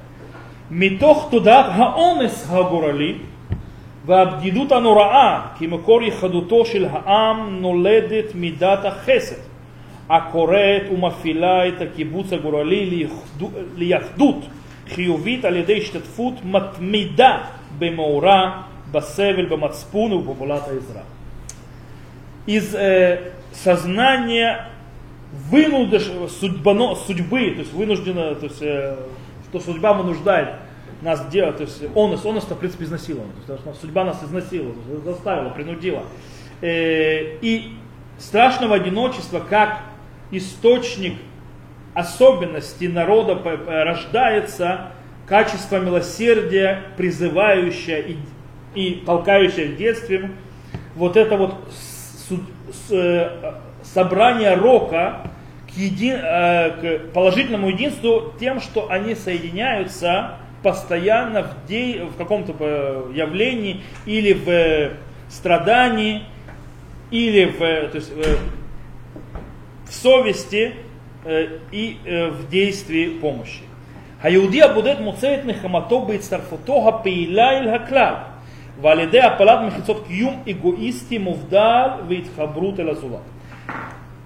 [0.71, 3.15] מתוך תודעת האונס הגורלי
[4.07, 9.37] והבדידות הנוראה כמקור ייחדותו של העם נולדת מידת החסד
[10.09, 13.07] הקוראת ומפעילה את הקיבוץ הגורלי
[13.77, 14.37] ליחדות
[14.89, 17.39] חיובית על ידי השתתפות מתמידה
[17.79, 21.03] במאורע, בסבל, במצפון ובפעולת העזרה.
[22.47, 24.67] Из э, сознание
[25.51, 28.97] вынудыш, судьбано, судьбы, то есть вынуждено, то есть, э,
[29.60, 30.56] что судьба вынуждает
[31.02, 34.76] нас делать, то есть онос, онос это в принципе изнасилование, то есть, судьба нас изнасиловала,
[35.04, 36.04] заставила, принудила.
[36.62, 37.74] Э, и
[38.18, 39.80] страшного одиночества как
[40.32, 41.16] источник
[41.94, 44.92] особенности народа рождается
[45.28, 48.18] качество милосердия, призывающее и,
[48.74, 50.32] и толкающее в детстве
[50.96, 51.56] вот это вот
[52.90, 55.32] Э, собрание рока
[55.75, 62.55] к, еди, э, к положительному единству тем, что они соединяются постоянно в, де, в каком-то
[62.59, 66.23] э, явлении или в страдании,
[67.11, 68.13] или в, то есть,
[69.89, 70.75] в совести
[71.73, 73.63] и в действии помощи.
[74.23, 78.15] היהודי הבודד מוצא את נחמתו בהצטרפותו הפעילה אל הכלל.
[78.81, 83.27] ועל ידי הפלת מחיצות קיום эгоисти мувдал вейтхабрут элазулат.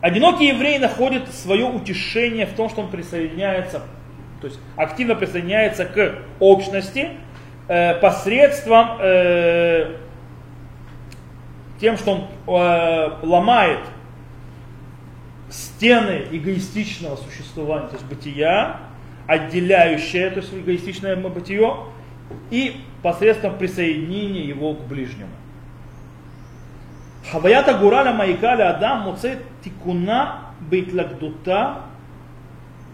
[0.01, 3.81] Одинокий еврей находит свое утешение в том, что он присоединяется,
[4.39, 7.09] то есть активно присоединяется к общности
[7.67, 9.97] э, посредством э,
[11.81, 13.81] тем, что он э, ломает
[15.49, 18.79] стены эгоистичного существования, то есть бытия,
[19.27, 21.75] отделяющее, то есть эгоистичное бытие,
[22.51, 25.31] и посредством присоединения его к ближнему.
[27.30, 30.36] חוויית הגורל המעיקה לאדם מוצאת תיקונה
[30.68, 31.74] בהתלכדותה,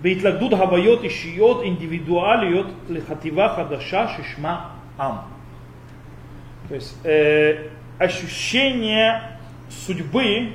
[0.02, 4.68] בהתלכדות הוויות אישיות אינדיבידואליות לחטיבה חדשה ששמה
[5.00, 5.14] עם.
[6.68, 9.20] То есть э, ощущение
[9.68, 10.52] судьбы,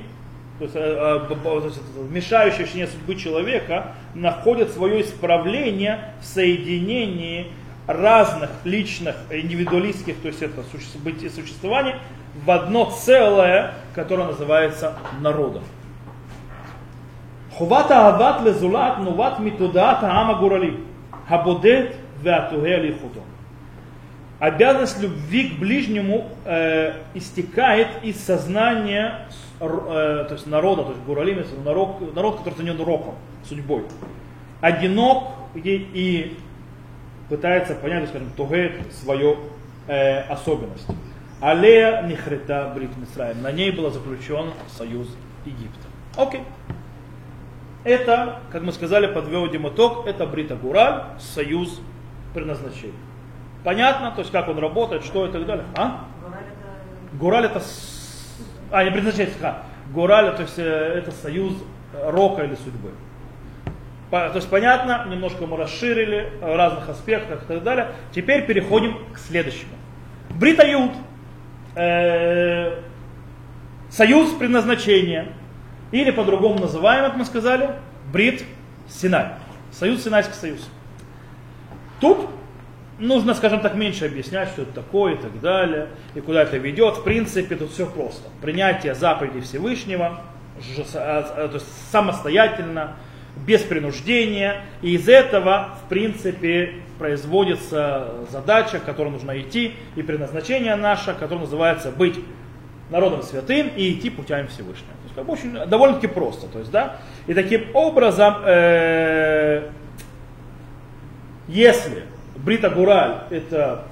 [0.58, 7.52] то есть, э, э, мешающее ощущение судьбы человека, находит свое исправление в соединении
[7.90, 11.98] разных личных, индивидуалистских, то есть это существование,
[12.44, 15.62] в одно целое, которое называется народом.
[17.56, 20.70] חובת אהבת לזולת נובעת מתודעת העם הגורלי,
[21.28, 21.84] הבודד
[22.22, 23.20] והתוהה על ייחודו.
[24.38, 29.28] Обязанность любви к ближнему э, истекает из сознания
[29.60, 33.14] э, то есть народа, то есть гуралим, народ, народ, который занят роком,
[33.48, 33.84] судьбой.
[34.60, 36.36] Одинок и, и
[37.31, 39.37] пытается понять, скажем, туге свою
[39.87, 40.85] э, особенность.
[41.39, 43.41] Алея Нихрета Брит Мисраем.
[43.41, 45.07] На ней был заключен союз
[45.45, 45.87] Египта.
[46.17, 46.41] Окей.
[47.85, 51.79] Это, как мы сказали, подведем итог, это Брита Гураль, союз
[52.33, 52.93] предназначения.
[53.63, 55.65] Понятно, то есть как он работает, что и так далее.
[55.77, 56.07] А?
[57.13, 57.61] Гураль это...
[58.71, 59.63] А, не предназначение, а.
[59.93, 61.53] Гураль, то есть это союз
[61.93, 62.91] рока или судьбы.
[64.11, 67.91] То есть понятно, немножко мы расширили в разных аспектах и так далее.
[68.13, 69.71] Теперь переходим к следующему.
[70.29, 70.91] Брита Юд
[71.75, 72.81] э,
[73.89, 75.29] союз предназначения,
[75.91, 77.69] или по-другому называем, как мы сказали,
[78.11, 78.43] Брит
[78.89, 79.27] Синай.
[79.71, 80.69] Союз Синайский союз.
[82.01, 82.29] Тут
[82.99, 86.97] нужно, скажем так, меньше объяснять, что это такое и так далее, и куда это ведет.
[86.97, 88.29] В принципе, тут все просто.
[88.41, 90.21] Принятие заповедей Всевышнего,
[90.95, 92.95] а, а, то есть самостоятельно,
[93.35, 94.61] без принуждения.
[94.81, 101.41] И из этого, в принципе, производится задача, к которой нужно идти, и предназначение наше, которое
[101.41, 102.19] называется быть
[102.91, 104.93] народом святым и идти путями Всевышнего.
[104.93, 106.47] То есть, как бы очень, довольно-таки просто.
[106.47, 106.97] То есть, да?
[107.25, 109.69] И таким образом, э,
[111.47, 112.03] если
[112.35, 113.85] Брита Гураль это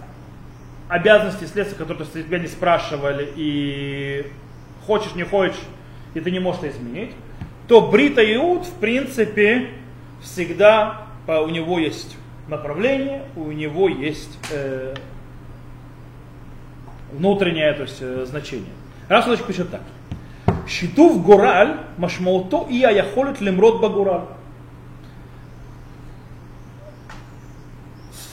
[0.87, 4.25] обязанности следствия, которые тебя не спрашивали, и
[4.85, 5.59] хочешь, не хочешь,
[6.13, 7.11] и ты не можешь это изменить,
[7.69, 9.69] то Брита Иуд, в принципе,
[10.23, 14.95] всегда у него есть направление, у него есть э,
[17.13, 18.71] внутреннее то есть, э, значение.
[19.07, 19.81] Он пишет так.
[20.67, 24.25] Щиту гораль машмауто и аяхолит лемрот багураль.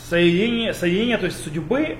[0.08, 1.98] Соединение, соединение, то есть судьбы,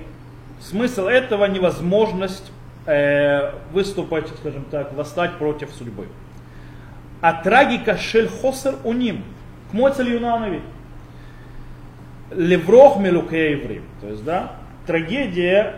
[0.59, 2.51] смысл этого невозможность
[2.87, 6.07] э, выступать, скажем так, восстать против судьбы.
[7.21, 9.23] А трагика шель хосер уним.
[9.71, 10.61] К моцель юнанови.
[12.31, 13.81] Леврох мелуке еврей.
[14.01, 14.53] То есть, да,
[14.85, 15.75] трагедия,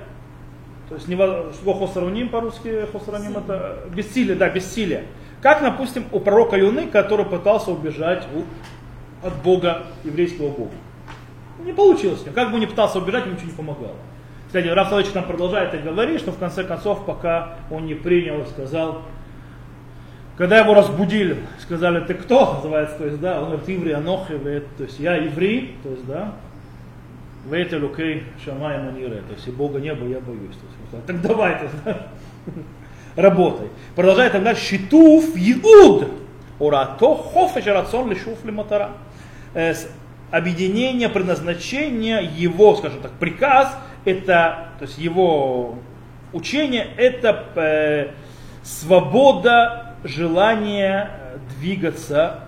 [0.90, 5.06] то есть, что хосер уним по-русски, хосер уним это бессилие, да, бессилие.
[5.42, 8.28] Как, допустим, у пророка Юны, который пытался убежать
[9.24, 10.72] от Бога, еврейского Бога.
[11.64, 12.24] Не получилось.
[12.34, 13.96] Как бы не пытался убежать, ему ничего не помогало.
[14.48, 18.48] Кстати, Раф нам продолжает и говорит, что в конце концов, пока он не принял и
[18.48, 19.04] сказал,
[20.40, 24.40] когда его разбудили, сказали, ты кто, называется, то есть, да, он говорит, еврей, анохи,
[24.78, 26.34] то есть, я еврей, то есть, да,
[27.50, 30.56] Вейте лукей шамая манире, то есть, и Бога неба я боюсь.
[30.56, 32.08] То есть, так давай, то есть, да,
[33.22, 33.68] работай.
[33.98, 36.10] Продолжает тогда, щитуф иуд,
[36.58, 38.92] урато хофеш рацион лишуф лиматара.
[39.54, 39.74] Э,
[40.32, 45.80] объединение предназначения, его, скажем так, приказ, это, то есть его
[46.32, 48.12] учение, это э,
[48.64, 51.10] свобода желание
[51.58, 52.42] двигаться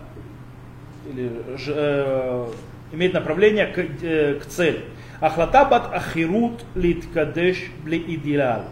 [1.10, 1.32] или
[1.68, 2.48] э,
[2.92, 4.86] иметь направление к, э, к цели.
[5.20, 8.64] Ахлатабат ахирут литкадеш бли идеал.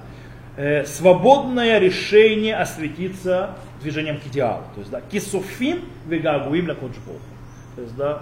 [0.58, 4.64] Э, свободное решение осветиться движением к идеалу.
[4.74, 8.22] То есть, да, кисуфим вегагуим ля То есть, да,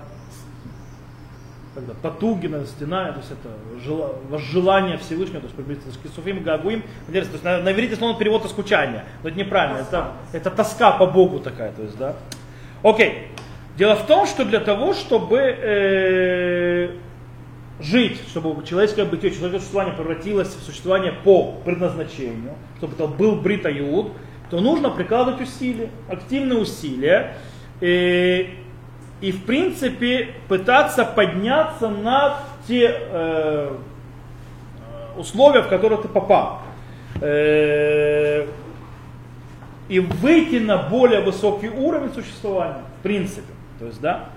[1.77, 3.49] когда потуги на стена, то есть это
[4.31, 6.81] возжелание Всевышнего, то есть приблизиться к Кисуфим, Гагуим.
[7.05, 11.05] То есть на, на иврите словно перевод это но это неправильно, это, это тоска по
[11.05, 12.15] Богу такая, то есть, да.
[12.81, 13.27] Окей.
[13.77, 16.89] Дело в том, что для того, чтобы э,
[17.79, 23.69] жить, чтобы человеческое бытие, человеческое существование превратилось в существование по предназначению, чтобы это был Брита
[23.69, 24.13] Иуд,
[24.49, 27.35] то нужно прикладывать усилия, активные усилия.
[27.81, 28.63] И
[29.21, 33.75] и в принципе пытаться подняться на те э,
[35.17, 36.61] условия, в которые ты попал.
[37.21, 38.45] Э,
[39.89, 43.53] и выйти на более высокий уровень существования, в принципе.
[43.79, 44.29] То есть, да.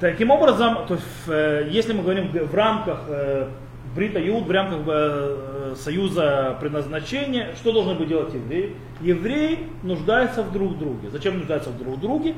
[0.00, 3.48] Таким образом, то есть, э, если мы говорим в рамках э,
[3.94, 8.74] Брита Юд, в рамках э, союза предназначения, что должны быть делать евреи?
[9.00, 11.10] Евреи нуждаются в друг друге.
[11.10, 12.34] Зачем нуждаются в друг друге?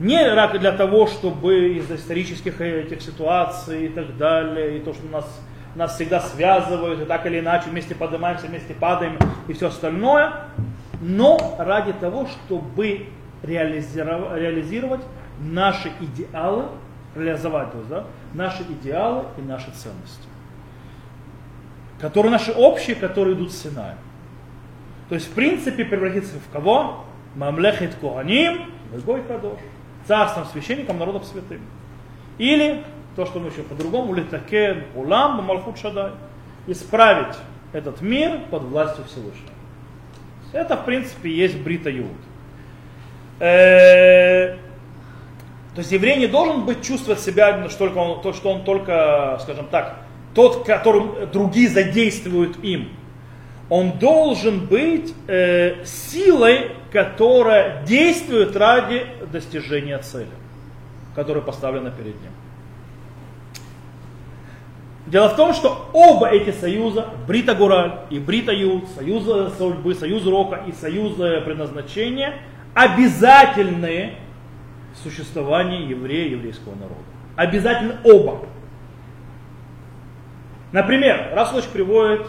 [0.00, 5.40] Не для того, чтобы из исторических этих ситуаций и так далее, и то, что нас,
[5.76, 10.32] нас всегда связывают, и так или иначе вместе поднимаемся, вместе падаем и все остальное,
[11.00, 13.06] но ради того, чтобы
[13.44, 15.02] реализировать,
[15.38, 16.64] наши идеалы,
[17.14, 18.04] реализовать то да,
[18.34, 20.25] наши идеалы и наши ценности
[22.00, 23.98] которые наши общие, которые идут с Синаем.
[25.08, 27.04] То есть, в принципе, превратиться в кого?
[27.34, 28.70] Мамлехет Коганим,
[29.04, 29.58] Гой Кадош.
[30.06, 31.60] Царством, священником, народом святым.
[32.38, 32.84] Или,
[33.16, 36.12] то, что мы еще по-другому, Литакен, Улам, Малхут Шадай.
[36.66, 37.36] Исправить
[37.72, 39.50] этот мир под властью Всевышнего.
[40.52, 42.06] Это, в принципе, есть Брита Юд.
[43.38, 44.56] Э,
[45.74, 49.66] то есть еврей не должен быть чувствовать себя, что, он, то, что он только, скажем
[49.66, 50.05] так,
[50.36, 52.90] тот, которым другие задействуют им,
[53.70, 60.28] он должен быть э, силой, которая действует ради достижения цели,
[61.14, 62.30] которая поставлена перед ним.
[65.06, 69.24] Дело в том, что оба эти союза, Брита Гураль и Брита Юд, союз
[69.56, 72.34] судьбы, союз рока и союз предназначения,
[72.74, 74.16] обязательны
[74.94, 77.00] в существовании еврея еврейского народа.
[77.36, 78.40] Обязательно оба.
[80.72, 82.26] Например, Расулыч приводит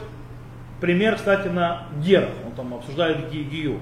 [0.80, 2.30] пример, кстати, на герах.
[2.46, 3.80] Он там обсуждает ги гиюр.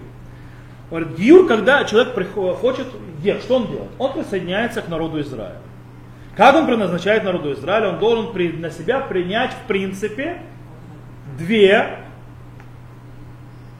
[0.89, 2.87] Говорит, гиюр, когда человек приходит, хочет
[3.21, 3.91] гер, что он делает?
[3.97, 5.57] Он присоединяется к народу Израиля.
[6.35, 7.89] Как он предназначает народу Израиля?
[7.89, 10.41] Он должен при, на себя принять, в принципе,
[11.37, 11.99] две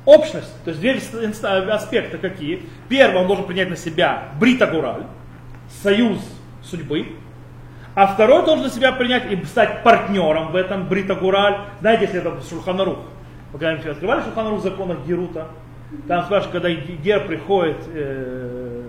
[0.05, 0.53] общности.
[0.63, 2.63] То есть две аспекта какие.
[2.87, 5.03] Первый, он должен принять на себя Брита Гураль,
[5.83, 6.19] союз
[6.63, 7.15] судьбы,
[7.95, 11.57] а второй должен себя принять и стать партнером в этом Брита Гураль.
[11.79, 12.97] Знаете, если это Шульханарух.
[13.53, 15.47] Вы когда-нибудь открывали Шульханарух в законах Герута?
[16.07, 18.83] Там спрашивают, когда Гер приходит, э,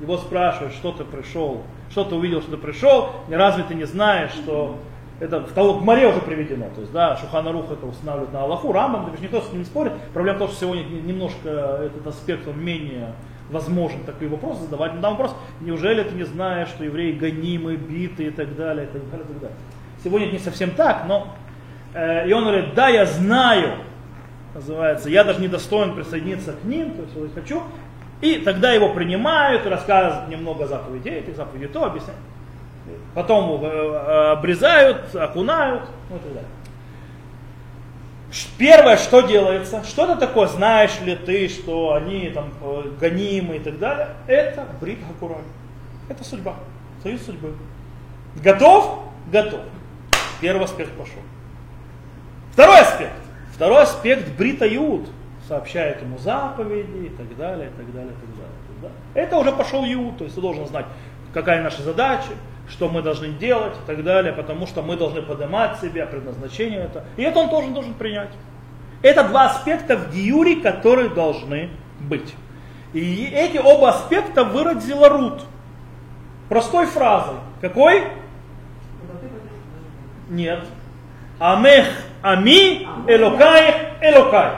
[0.00, 3.84] его спрашивают, что ты пришел, что ты увидел, что ты пришел, не разве ты не
[3.84, 4.78] знаешь, что
[5.20, 6.70] это в Талмуд Маре уже приведено.
[6.74, 9.92] То есть, да, Шуханарух это устанавливает на Аллаху, Рамбам, да, никто с ним не спорит.
[10.12, 11.48] Проблема в том, что сегодня немножко
[11.84, 13.12] этот аспект, он менее
[13.50, 14.94] возможен такой вопрос задавать.
[14.94, 18.88] Но там вопрос, неужели ты не знаешь, что евреи гонимы, биты и так далее, и
[18.88, 19.56] так далее, и так далее.
[20.02, 21.34] Сегодня это не совсем так, но
[21.94, 23.78] э, и он говорит, да, я знаю,
[24.54, 27.62] называется, я даже не достоин присоединиться к ним, то есть я хочу.
[28.20, 32.20] И тогда его принимают, рассказывают немного заповедей, этих заповедей то объясняют.
[33.14, 36.48] Потом э, обрезают, окунают, ну и так далее.
[38.58, 43.58] Первое, что делается, что это такое, знаешь ли ты, что они там э, гонимы и
[43.58, 45.42] так далее, это брит хакурай.
[46.08, 46.54] Это судьба,
[47.02, 47.54] союз судьбы.
[48.36, 49.04] Готов?
[49.32, 49.60] Готов.
[50.40, 51.20] Первый аспект пошел.
[52.52, 53.12] Второй аспект.
[53.52, 55.08] Второй аспект брита Иуд.
[55.48, 58.96] Сообщает ему заповеди и так далее, и так далее, и так далее.
[59.14, 60.86] Это уже пошел Иуд, то есть ты должен знать,
[61.34, 62.30] какая наша задача,
[62.70, 67.04] что мы должны делать и так далее, потому что мы должны поднимать себя, предназначение это.
[67.16, 68.30] И это он тоже должен принять.
[69.02, 72.34] Это два аспекта в гиюре, которые должны быть.
[72.92, 75.42] И эти оба аспекта выразила Рут.
[76.48, 77.36] Простой фразой.
[77.60, 78.04] Какой?
[80.28, 80.60] Нет.
[81.38, 81.86] Амех
[82.22, 84.50] ами, элокай, элокай.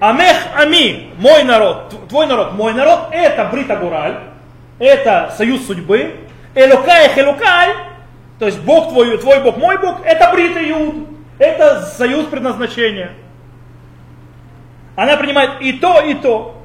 [0.00, 4.18] Амех ами, мой народ, твой народ, мой народ, это Брита Гураль,
[4.78, 6.25] это союз судьбы,
[6.56, 7.74] Элокай Хелукай,
[8.38, 13.10] то есть Бог твой, твой Бог, мой Бог, это Брит Иуд, это союз предназначения.
[14.96, 16.62] Она принимает и то, и то.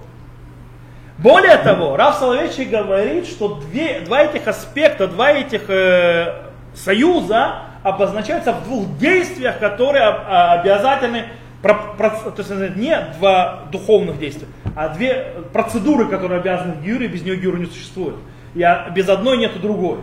[1.18, 6.36] Более того, Раф Соловейчик говорит, что две, два этих аспекта, два этих э,
[6.74, 11.26] союза обозначаются в двух действиях, которые обязательны,
[11.62, 17.08] про, про, то есть не два духовных действия, а две процедуры, которые обязаны в Гюре,
[17.08, 18.16] без нее Гюра не существует.
[18.54, 20.00] Я, без одной нету другой.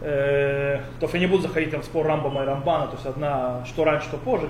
[0.00, 3.64] Э, то я не буду заходить там, в спор Рамбама и Рамбана, то есть одна,
[3.66, 4.48] что раньше, что позже.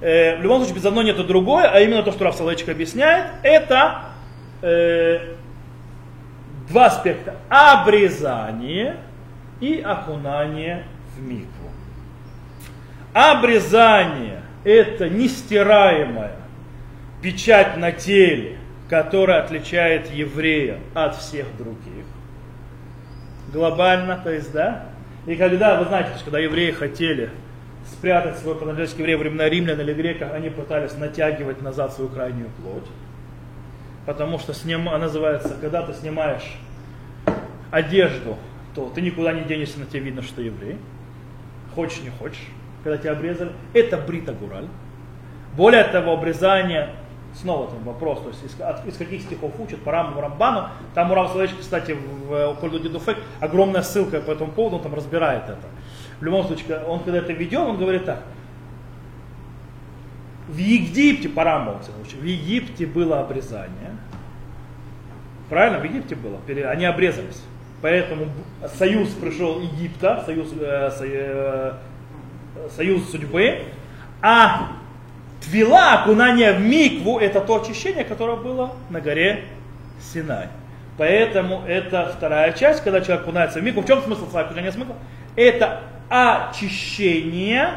[0.00, 3.26] Э, в любом случае, без одной нету другой, а именно то, что Раф Салайчик объясняет,
[3.42, 4.00] это
[4.60, 5.34] э,
[6.68, 7.36] два аспекта.
[7.48, 8.96] Обрезание
[9.60, 10.84] и окунание
[11.16, 11.70] в микву.
[13.12, 16.36] Обрезание– это нестираемая
[17.22, 18.58] печать на теле,
[18.88, 22.04] которая отличает еврея от всех других.
[23.52, 24.86] Глобально, то есть, да?
[25.26, 27.30] И когда, вы знаете, когда евреи хотели
[27.86, 32.50] спрятать свой принадлежность к еврею времена римлян или греков, они пытались натягивать назад свою крайнюю
[32.60, 32.86] плоть.
[34.06, 36.56] Потому что сним, называется, когда ты снимаешь
[37.70, 38.36] одежду,
[38.74, 40.78] то ты никуда не денешься, на тебе видно, что ты еврей.
[41.74, 42.46] Хочешь, не хочешь.
[42.82, 44.68] когда тебя обрезали, это брита гураль.
[45.56, 46.90] Более того, обрезание,
[47.34, 51.10] снова там вопрос, то есть из, от, из каких стихов учат, по Рамбу, Рамбану, там
[51.10, 51.96] у Рамсовича, кстати,
[52.28, 55.66] в Кольду Дедуфек огромная ссылка по этому поводу, он там разбирает это.
[56.20, 58.22] В любом случае, он когда это ведет, он говорит так,
[60.48, 63.96] в Египте, по Рамбаму, в Египте было обрезание,
[65.48, 66.38] правильно, в Египте было,
[66.70, 67.42] они обрезались.
[67.80, 68.28] Поэтому
[68.78, 71.72] союз пришел Египта, союз, э, э,
[72.74, 73.64] союз судьбы,
[74.22, 74.72] а
[75.44, 79.44] твила, окунание в микву, это то очищение, которое было на горе
[80.00, 80.48] Синай.
[80.96, 83.82] Поэтому это вторая часть, когда человек окунается в микву.
[83.82, 84.96] В чем смысл окунания смысла?
[85.34, 87.70] Это очищение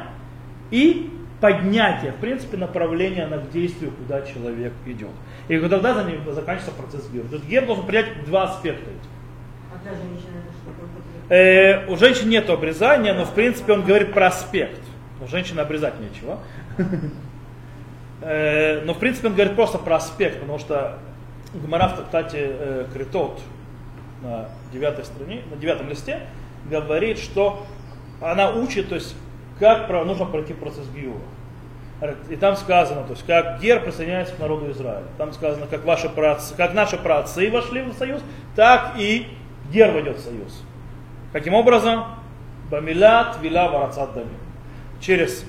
[0.70, 1.12] и
[1.42, 5.12] поднятие, в принципе, направления на действие, куда человек идет.
[5.48, 7.24] И тогда за ним заканчивается процесс гер.
[7.24, 8.90] То есть гер должен принять два аспекта.
[11.30, 14.82] Э, у женщин нет обрезания, но в принципе он говорит про аспект.
[15.22, 16.40] У женщины обрезать нечего.
[18.22, 20.98] Э, но в принципе он говорит просто про аспект, потому что
[21.54, 23.40] Гмара в трактате э, Критот
[24.22, 26.22] на девятой стране, на девятом листе
[26.70, 27.66] говорит, что
[28.22, 29.16] она учит, то есть
[29.60, 31.20] как нужно пройти процесс Гиура.
[32.30, 35.06] И там сказано, то есть как Гер присоединяется к народу Израиля.
[35.18, 38.22] Там сказано, как, ваши праотцы, как наши праотцы вошли в союз,
[38.56, 39.28] так и
[39.72, 40.64] Гер войдет в союз.
[41.34, 42.06] Каким образом?
[42.70, 44.30] Бамилат вила варацат дами.
[45.02, 45.44] Через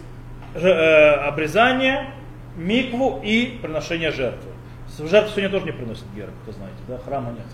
[0.55, 2.11] э, обрезание,
[2.59, 4.51] микву и приношение жертвы.
[4.99, 7.47] Жертву сегодня тоже не приносит Гера, кто знаете, да, храма нет.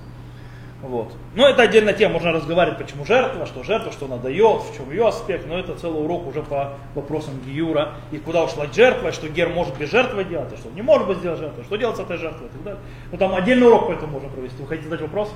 [0.83, 1.15] Вот.
[1.35, 4.91] Но это отдельная тема, можно разговаривать, почему жертва, что жертва, что она дает, в чем
[4.91, 9.29] ее аспект, но это целый урок уже по вопросам Гиюра, и куда ушла жертва, что
[9.29, 12.01] Гер может без жертвы делать, а что не может быть сделать жертвой, что делать с
[12.01, 12.81] этой жертвой и так далее.
[13.13, 14.61] Но там отдельный урок по этому можно провести.
[14.61, 15.33] Вы хотите задать вопрос?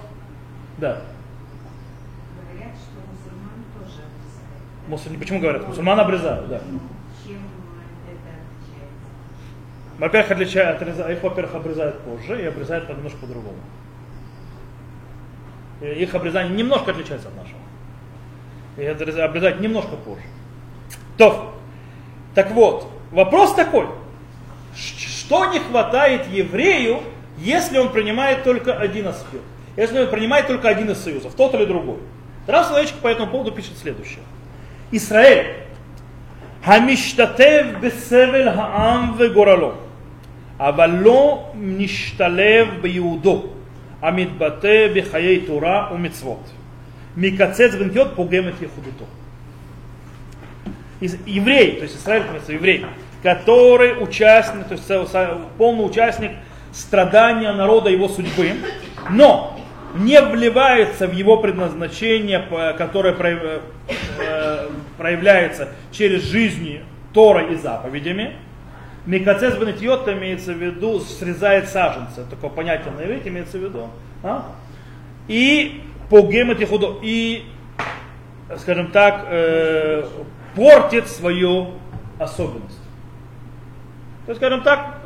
[0.77, 1.03] Да.
[4.89, 5.67] Мусульмане, почему говорят?
[5.67, 6.61] Мусульман обрезают, да.
[9.99, 13.59] Во-первых, отличают, их, во-первых, обрезают позже и обрезают немножко по-другому.
[15.81, 17.59] Э, их обрезание немножко отличается от нашего.
[18.77, 20.23] И обрезают немножко позже.
[21.17, 21.55] То.
[22.35, 23.87] Так вот, вопрос такой.
[24.77, 27.01] Что не хватает еврею,
[27.37, 29.43] если он принимает только один аспект?
[29.77, 31.99] Если он принимает только один из союзов, тот или другой?
[32.47, 34.23] Рав Соловейчик по этому поводу пишет следующее.
[34.93, 35.57] Израиль.
[36.65, 39.88] Хамиштатев бесевель хаам вегоралом.
[40.60, 43.44] אבל לא נשתלב ביהודו,
[44.02, 46.52] המתבטא בחיי תורה ומצוות.
[47.18, 49.06] מקצץ בנקיות פוגם את ייחודותו.
[51.26, 52.86] Еврей, то есть Израиль, еврей,
[53.22, 54.90] который участник, то есть
[55.58, 56.32] полный участник
[56.72, 58.54] страдания народа, его судьбы,
[59.10, 59.60] но
[59.96, 62.44] не вливается в его предназначение,
[62.78, 66.82] которое э, проявляется через жизни
[67.14, 68.36] Торой и заповедями.
[69.07, 72.25] Микацес бенетьот имеется в виду, срезает саженцы.
[72.29, 73.89] Такое понятие на иврите имеется в виду.
[74.23, 74.53] А?
[75.29, 77.45] И по гемотихудо, и,
[78.59, 80.05] скажем так, э,
[80.55, 81.73] портит свою
[82.19, 82.81] особенность.
[84.27, 85.01] То есть, скажем так,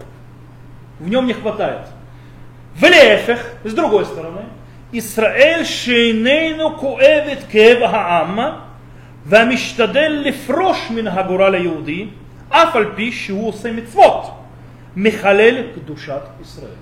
[0.99, 1.87] в нем не хватает.
[2.75, 4.43] В Лефех, с другой стороны,
[4.93, 8.65] Исраэль шейнейну куэвит кев хаамма,
[9.25, 12.13] вамиштадель лифрош мин хагурала иуди,
[12.52, 14.32] אף על פי שהוא עושה מצוות,
[14.96, 16.76] מחלל קדושת ישראל.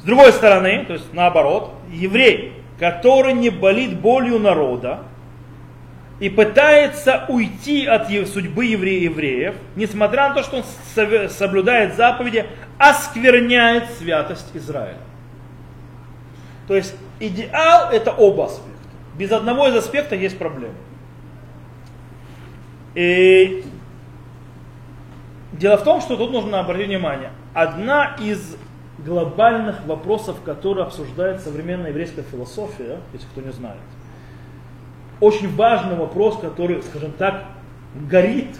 [0.00, 5.00] С другой стороны, то есть наоборот, еврей, который не болит болью народа
[6.20, 12.46] и пытается уйти от судьбы евреев, несмотря на то, что он соблюдает заповеди,
[12.78, 14.98] оскверняет святость Израиля.
[16.68, 18.72] То есть идеал это оба аспекта.
[19.16, 20.74] Без одного из аспектов есть проблема.
[22.94, 23.64] И
[25.53, 27.31] дело в том, что тут нужно обратить внимание.
[27.53, 28.57] Одна из
[28.99, 33.79] глобальных вопросов, которые обсуждает современная еврейская философия, если кто не знает,
[35.19, 37.45] очень важный вопрос, который, скажем так,
[38.09, 38.57] горит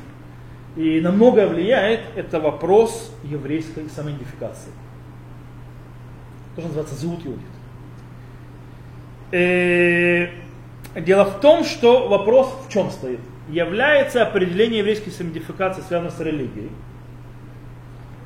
[0.76, 4.72] и на многое влияет, это вопрос еврейской самоидентификации.
[6.56, 7.42] То, что называется зовут иудит.
[9.32, 10.30] Э,
[10.96, 13.20] дело в том, что вопрос в чем стоит?
[13.50, 16.70] Является определение еврейской самоидентификации связано с религией,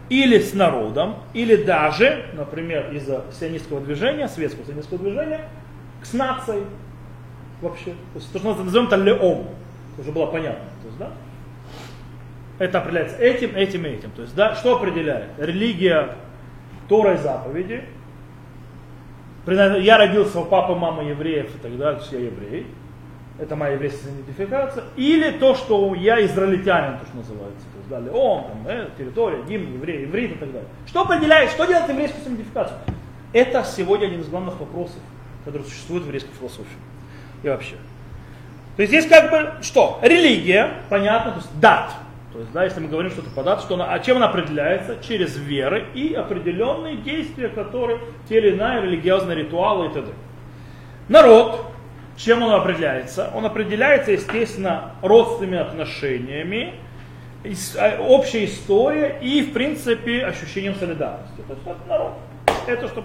[0.10, 5.50] или с народом, или даже, например, из-за сионистского движения, светского сионистского движения,
[6.02, 6.64] с нацией
[7.62, 7.92] вообще.
[8.14, 9.50] То есть то, что мы назовем это леом,
[9.98, 10.66] уже было понятно.
[10.82, 11.12] То есть, да?
[12.60, 14.12] Это определяется этим, этим и этим.
[14.12, 15.30] То есть, да, что определяет?
[15.38, 16.16] Религия
[16.88, 17.84] Тора и заповеди,
[19.46, 22.68] я родился у папы, мамы евреев и так далее, то есть я еврей.
[23.40, 28.12] Это моя еврейская идентификация, или то, что я израильтянин, то, что называется, то есть, далее,
[28.12, 30.68] он, там, э, территория, гимн, еврей, еврей и так далее.
[30.86, 32.78] Что определяет, что делает еврейскую идентификацию?
[33.34, 35.00] Это сегодня один из главных вопросов,
[35.46, 36.78] который существует в еврейской философии
[37.44, 37.76] и вообще.
[38.76, 40.00] То есть здесь как бы что?
[40.02, 41.92] Религия, понятно, то есть дат.
[42.34, 44.98] То есть, да, если мы говорим что-то по дату, что она, а чем она определяется?
[45.02, 50.12] Через веры и определенные действия, которые, те или иные религиозные ритуалы и т.д.
[51.10, 51.66] Народ,
[52.18, 53.32] чем он определяется?
[53.34, 56.74] Он определяется, естественно, родственными отношениями,
[57.78, 61.42] а, общей историей и, в принципе, ощущением солидарности.
[61.48, 62.14] То есть это народ.
[62.66, 63.04] Это что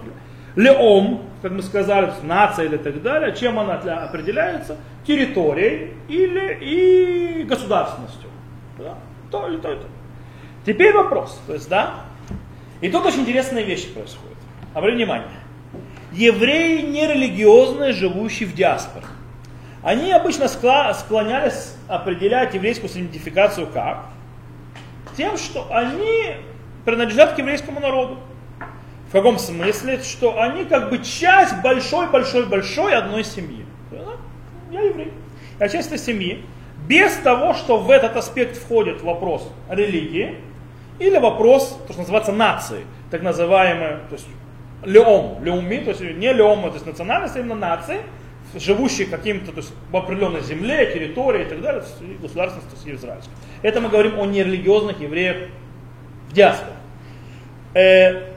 [0.57, 4.77] Леом, как мы сказали, нация или так далее, чем она определяется?
[5.07, 8.29] Территорией или и государственностью.
[8.79, 8.97] Да?
[9.31, 9.87] То или то, то.
[10.67, 11.41] Теперь вопрос.
[11.47, 12.05] То есть, да?
[12.81, 14.37] И тут очень интересные вещи происходят.
[14.75, 15.29] Обратите внимание.
[16.13, 19.07] Евреи нерелигиозные, живущие в диаспоре.
[19.83, 24.07] Они обычно склонялись определять еврейскую идентификацию как?
[25.17, 26.37] Тем, что они
[26.85, 28.19] принадлежат к еврейскому народу.
[29.09, 30.01] В каком смысле?
[30.03, 33.67] Что они как бы часть большой-большой-большой одной семьи.
[34.71, 35.13] Я еврей.
[35.59, 36.45] Я часть этой семьи.
[36.87, 40.37] Без того, что в этот аспект входит вопрос религии
[40.99, 44.27] или вопрос, то, что называется нации, так называемые, то есть
[44.85, 48.01] леом, леуми, то есть не леом, то есть национальность, а именно нации,
[48.55, 51.83] живущие каким-то, то есть в определенной земле, территории и так далее,
[52.21, 53.33] государственность, то есть израильской.
[53.63, 55.49] Это мы говорим о нерелигиозных евреях
[56.29, 56.77] в диаспоре.
[57.75, 58.33] Э,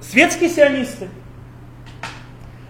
[0.00, 1.08] светские сионисты,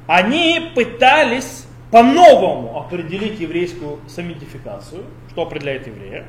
[0.07, 6.25] они пытались по-новому определить еврейскую самидификацию, что определяет еврея.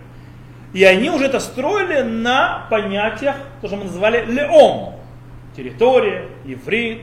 [0.73, 4.95] И они уже это строили на понятиях, то, что мы называли леом.
[5.57, 7.01] Территория, иврит,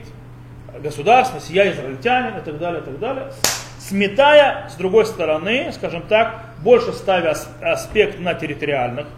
[0.81, 3.33] государственность, я израильтянин и так далее, и так далее.
[3.81, 9.09] Сметая, с другой стороны, скажем так, больше ставя аспект на территориальных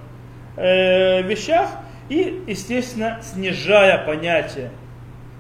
[0.56, 1.68] э, вещах,
[2.08, 4.70] и, естественно, снижая понятие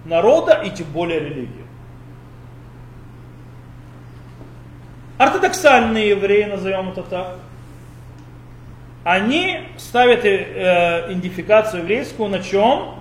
[0.04, 1.64] народа и тем более религии.
[5.16, 7.36] Ортодоксальные евреи, назовем это так,
[9.04, 12.96] они ставят э, идентификацию еврейскую на чем?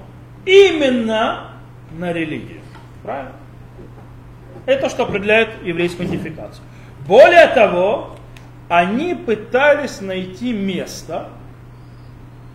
[0.46, 1.52] Именно
[1.98, 2.62] на религии.
[3.04, 3.34] Правильно?
[4.66, 6.64] Это что определяет еврейскую идентификацию.
[7.08, 8.16] Более того,
[8.68, 11.30] они пытались найти место,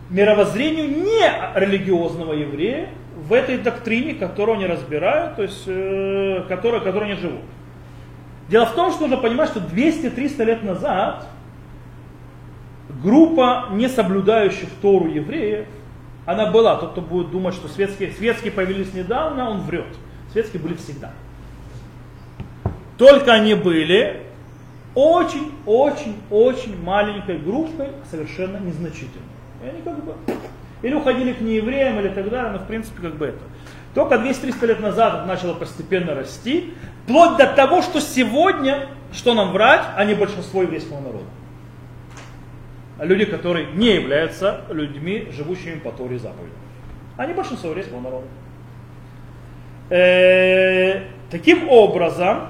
[0.09, 7.13] мировоззрению не религиозного еврея в этой доктрине, которую они разбирают, то есть, э, которой, которой
[7.13, 7.43] они живут.
[8.49, 11.29] Дело в том, что нужно понимать, что 200-300 лет назад
[13.03, 15.67] группа не соблюдающих Тору евреев,
[16.31, 16.77] она была.
[16.77, 19.87] Тот, кто будет думать, что светские, светские появились недавно, он врет.
[20.33, 21.11] Светские были всегда.
[22.97, 24.23] Только они были
[24.95, 29.27] очень-очень-очень маленькой группой, совершенно незначительной.
[29.65, 30.15] И они как бы
[30.83, 33.41] или уходили к неевреям, или так далее, но в принципе как бы это.
[33.95, 36.73] Только 200-300 лет назад это начало постепенно расти,
[37.05, 41.20] вплоть до того, что сегодня, что нам врать, они большинство еврейского народа.
[43.01, 46.57] Люди, которые не являются людьми, живущими по Торе заповедям.
[47.17, 48.27] Они большинство еврейского народа.
[49.89, 52.49] Э, таким образом,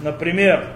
[0.00, 0.66] например,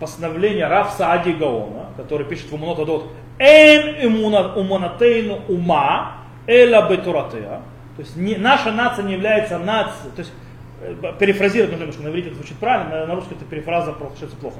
[0.00, 7.60] постановление Раф Саади Гаона, который пишет в Умунот Эн уманатейну ума, эла бетуратеа.
[7.96, 10.32] То есть не, наша нация не является нацией, то есть
[10.80, 14.36] э, перефразировать нужно немножко, на иврите это звучит правильно, на, на русском это перефраза получается
[14.36, 14.58] плохо.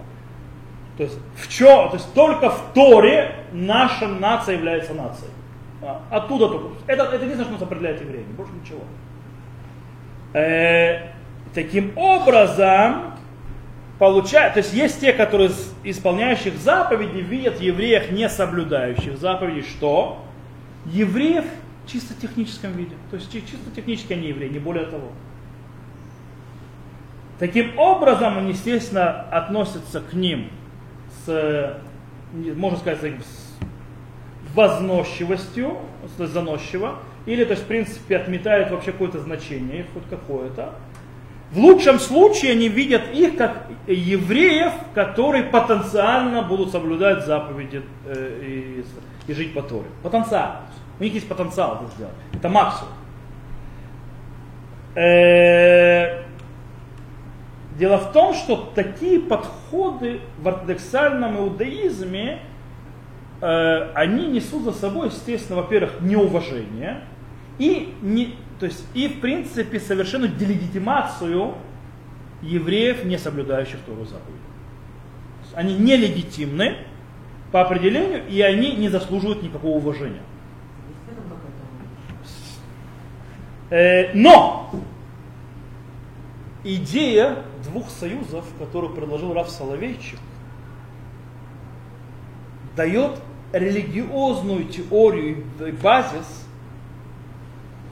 [0.97, 5.31] То есть в чем, то есть только в Торе наша нация является нацией.
[5.83, 6.69] А, оттуда только.
[6.87, 8.81] Это, это единственное, что нас определяет евреями, больше ничего.
[10.33, 11.11] Э,
[11.55, 13.17] таким образом,
[13.99, 15.51] получают, то есть есть те, которые
[15.85, 20.23] исполняющих заповеди видят евреев, не соблюдающих заповеди, что?
[20.87, 21.45] Евреев
[21.85, 22.95] в чисто техническом виде.
[23.11, 25.09] То есть чисто технически они евреи, не более того.
[27.39, 30.51] Таким образом, они, естественно, относятся к ним
[31.27, 31.79] с,
[32.33, 33.59] можно сказать, с
[34.55, 35.79] возносчивостью,
[36.17, 36.97] с заносчиво,
[37.27, 40.75] или, то есть, в принципе, отметают вообще какое-то значение, хоть какое-то.
[41.53, 48.85] В лучшем случае они видят их как евреев, которые потенциально будут соблюдать заповеди э, и,
[49.31, 49.87] и жить по Торе.
[50.03, 50.63] Потенциально.
[50.99, 52.15] У них есть потенциал это сделать.
[52.33, 52.93] Это максимум.
[57.79, 62.41] Дело в том, что такие подходы в ортодоксальном иудаизме,
[63.43, 67.03] э, они несут за собой, естественно, во-первых, неуважение
[67.59, 71.55] и не, то есть и в принципе совершенную делегитимацию
[72.41, 74.41] евреев, не соблюдающих Тору заповедь.
[75.55, 76.77] Они нелегитимны
[77.53, 80.23] по определению, и они не заслуживают никакого уважения.
[83.69, 84.71] Э, но
[86.75, 90.19] идея двух союзов, которую предложил Раф Соловейчик,
[92.75, 93.21] дает
[93.53, 96.47] религиозную теорию и базис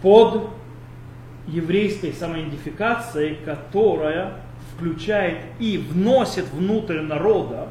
[0.02, 0.50] под
[1.46, 4.40] еврейской самоидентификацией, которая
[4.74, 7.68] включает и вносит внутрь народа,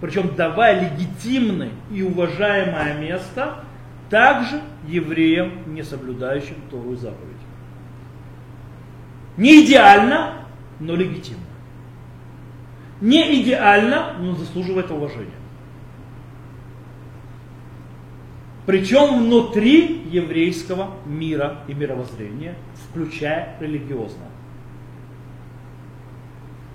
[0.00, 3.64] причем давая легитимное и уважаемое место
[4.08, 7.45] также евреям, не соблюдающим Тору заповедь.
[9.36, 10.46] Не идеально,
[10.80, 11.44] но легитимно.
[13.00, 15.30] Не идеально, но заслуживает уважения.
[18.66, 22.56] Причем внутри еврейского мира и мировоззрения,
[22.88, 24.30] включая религиозное.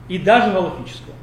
[0.08, 1.16] И даже галактического.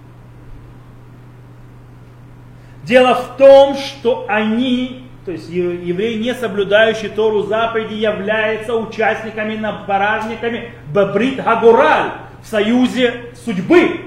[2.85, 10.73] Дело в том, что они, то есть евреи, не соблюдающие Тору заповеди, являются участниками, напаражниками
[10.91, 12.13] Бабрит Хагураль
[12.43, 14.07] в союзе судьбы,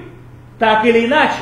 [0.58, 1.38] так или иначе.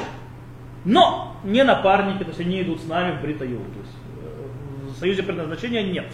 [0.85, 3.65] Но не напарники, то есть они идут с нами в Брита Юру.
[3.65, 6.09] То есть э, в союзе предназначения нет,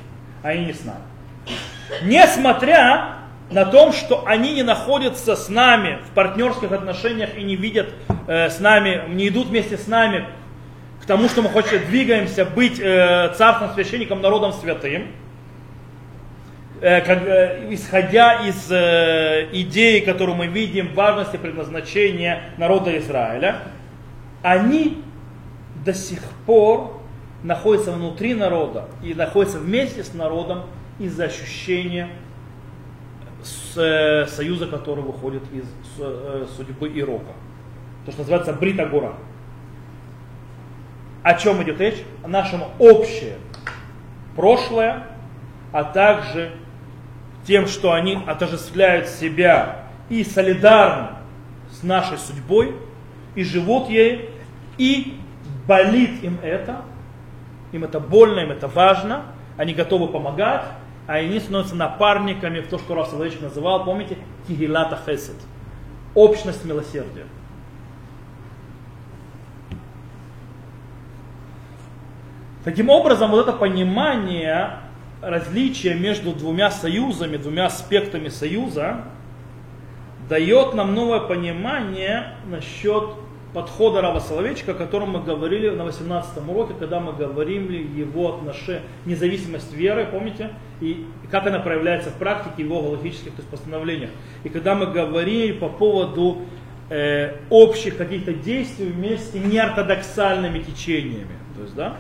[0.45, 1.03] а они не с нами.
[2.05, 3.17] Несмотря
[3.51, 7.89] на том, что они не находятся с нами в партнерских отношениях и не видят
[8.29, 10.27] э, с нами, не идут вместе с нами
[11.07, 15.07] тому, что мы хотим, двигаемся быть э, царством, священником, народом святым,
[16.81, 23.57] э, как, э, исходя из э, идеи, которую мы видим, важности предназначения народа Израиля,
[24.43, 25.03] они
[25.85, 27.01] до сих пор
[27.43, 30.63] находятся внутри народа и находятся вместе с народом
[30.99, 32.09] из-за ощущения
[33.43, 35.67] с, э, союза, который выходит из
[36.01, 37.33] э, судьбы и рока.
[38.07, 39.15] То, что называется Брита Гора
[41.27, 42.05] о чем идет речь?
[42.23, 43.39] О нашем общее
[44.37, 45.09] прошлое,
[45.73, 46.53] а также
[47.45, 51.17] тем, что они отождествляют себя и солидарны
[51.73, 52.77] с нашей судьбой,
[53.35, 54.31] и живут ей,
[54.79, 55.19] и
[55.67, 56.83] болит им это,
[57.73, 59.25] им это больно, им это важно,
[59.57, 60.63] они готовы помогать,
[61.09, 64.17] а они становятся напарниками в то, что Раф Соловейчик называл, помните,
[64.47, 65.35] Кигилата Хесед,
[66.15, 67.25] общность милосердия.
[72.67, 74.81] Таким образом, вот это понимание
[75.23, 79.03] различия между двумя союзами, двумя аспектами союза,
[80.29, 83.05] дает нам новое понимание насчет
[83.55, 88.83] подхода Рава Соловейчика, о котором мы говорили на 18 уроке, когда мы говорили его отношение,
[89.05, 90.51] независимость веры, помните,
[90.81, 94.11] и как она проявляется в практике его галактических то есть постановлениях.
[94.43, 96.39] И когда мы говорили по поводу
[96.91, 101.37] э, общих каких-то действий вместе неортодоксальными течениями.
[101.55, 101.99] То есть, да,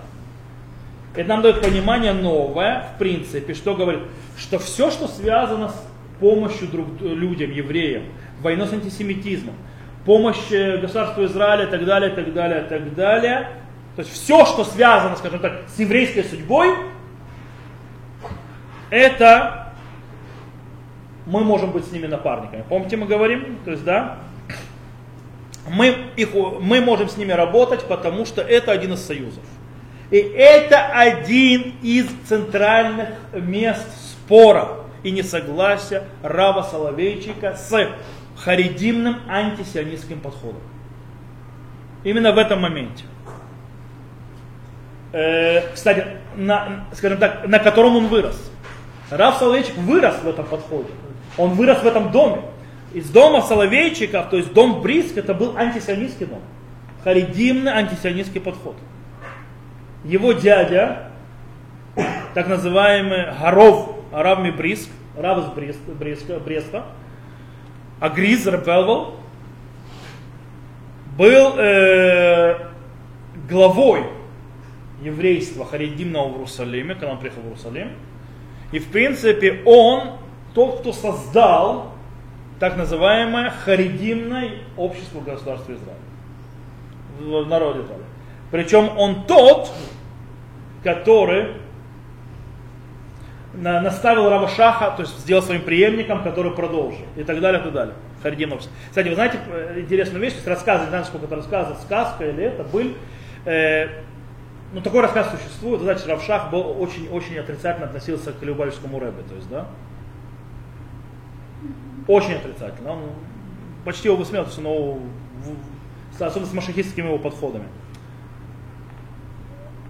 [1.17, 4.03] это нам дает понимание новое, в принципе, что говорит,
[4.37, 5.87] что все, что связано с
[6.21, 8.05] помощью друг, людям, евреям,
[8.43, 9.55] войной с антисемитизмом,
[10.05, 13.49] помощь э, государству Израиля и так далее, так далее, так далее,
[13.97, 16.75] то есть все, что связано, скажем так, с еврейской судьбой,
[18.91, 19.73] это
[21.25, 22.62] мы можем быть с ними напарниками.
[22.69, 24.19] Помните, мы говорим, то есть, да,
[25.69, 26.29] мы, их,
[26.61, 29.43] мы можем с ними работать, потому что это один из союзов.
[30.11, 37.89] И это один из центральных мест спора и несогласия Рава Соловейчика с
[38.37, 40.61] харидимным антисионистским подходом.
[42.05, 43.05] Именно в этом моменте.
[45.13, 48.51] Э, кстати, на, скажем так, на котором он вырос.
[49.11, 50.91] Рав Соловейчик вырос в этом подходе.
[51.37, 52.43] Он вырос в этом доме.
[52.95, 56.43] Из дома Соловейчиков, то есть дом Бриск, это был антисионистский дом.
[57.03, 58.77] Харидимный антисионистский подход
[60.07, 61.11] его дядя,
[62.35, 66.85] так называемый Гаров, Арав Мибриск, Рав из Брест, Бреста, Бреста,
[68.01, 69.17] Агриз Репелвал,
[71.17, 72.59] был э,
[73.49, 74.05] главой
[75.03, 77.93] еврейства Харидимного в Иерусалиме, когда он приехал в Иерусалим.
[78.73, 80.19] И в принципе он
[80.55, 81.93] тот, кто создал
[82.61, 85.97] так называемое Харидимное общество государства Израиля.
[87.19, 88.05] В народе Израиля.
[88.51, 89.73] Причем он тот,
[90.87, 91.49] который
[93.55, 97.05] наставил Равашаха, то есть сделал своим преемником, который продолжил.
[97.16, 97.95] И так далее, и так далее.
[98.22, 98.62] Харидимов.
[98.89, 102.45] Кстати, вы знаете э, интересную вещь, есть рассказы, не знаю, сколько это рассказы, сказка или
[102.45, 102.93] это, был,
[103.47, 103.89] э,
[104.72, 109.49] ну такой рассказ существует, значит, Равшах был очень-очень отрицательно относился к Любавичскому рэбе, то есть,
[109.49, 109.66] да,
[112.07, 112.93] очень отрицательно.
[112.93, 113.01] Он
[113.84, 114.99] почти его высмеялся, но
[116.18, 117.66] особенно с машахистскими его подходами.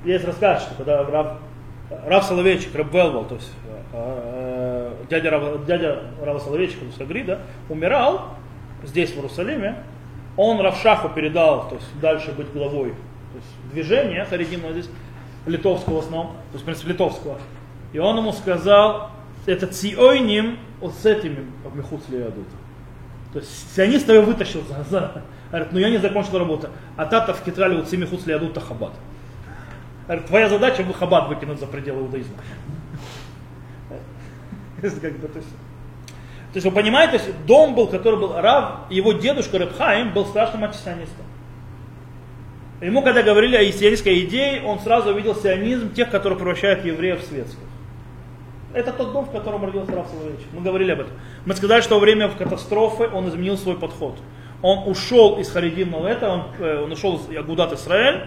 [0.06, 1.38] Есть рассказ, что когда Рав,
[2.06, 3.52] Рав Соловейчик, Раб Велвал, то есть
[3.92, 8.28] э, э, дядя, Рав, дядя Рава Соловейчика, то есть Агрида, умирал
[8.84, 9.76] здесь, в Иерусалиме,
[10.36, 12.94] он Равшаху передал, то есть дальше быть главой
[13.36, 14.88] то есть движения Харидимного здесь,
[15.46, 17.38] литовского в основном, то есть, в принципе, литовского.
[17.92, 19.10] И он ему сказал,
[19.44, 22.46] это циойним от с этими мехуц лиадут.
[23.32, 25.22] То есть сионист его вытащил за, за.
[25.50, 26.68] Говорит, ну я не закончил работу.
[26.96, 28.92] А тата в Китрале вот мехуц лиадут хабад.
[28.92, 28.96] Говорит,
[30.26, 32.36] твоя задача в хабад выкинуть за пределы иудаизма.
[35.32, 35.38] то,
[36.54, 41.26] есть, вы понимаете, дом был, который был Рав, его дедушка Рабхаим был страшным антисионистом.
[42.80, 47.26] Ему, когда говорили о сионистской идее, он сразу увидел сионизм тех, которые превращают евреев в
[47.26, 47.58] светских.
[48.74, 50.44] Это тот дом, в котором родился Раф Соловейевич.
[50.52, 51.12] Мы говорили об этом.
[51.46, 54.18] Мы сказали, что во время катастрофы он изменил свой подход.
[54.60, 58.24] Он ушел из харидимного этого, он, э, он ушел из Агудат Исраэль,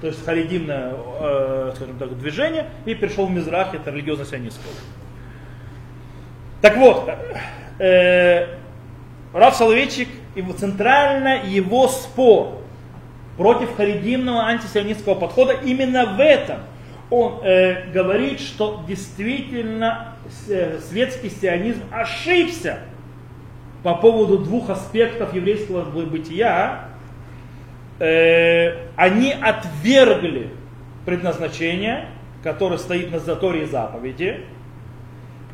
[0.00, 4.72] то есть харидимное э, скажем так, движение, и перешел в Мизрах, это религиозно-сионистское.
[6.60, 7.10] Так вот,
[7.78, 8.46] э,
[9.32, 12.62] Раф Соловейчик, его центрально его спор
[13.36, 16.60] против харидимного антисионистского подхода именно в этом–
[17.10, 20.16] он э, говорит, что действительно
[20.48, 22.80] э, светский сионизм ошибся
[23.82, 26.88] по поводу двух аспектов еврейского бытия.
[27.98, 30.50] Э, они отвергли
[31.06, 32.08] предназначение,
[32.42, 34.44] которое стоит на заторе заповеди,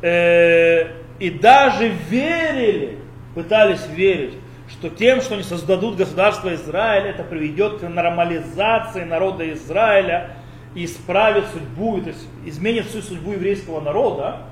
[0.01, 0.87] э,
[1.19, 2.97] и даже верили,
[3.33, 4.33] пытались верить,
[4.67, 10.31] что тем, что они создадут государство Израиль, это приведет к нормализации народа Израиля,
[10.75, 14.47] исправит судьбу, то есть изменит всю судьбу еврейского народа,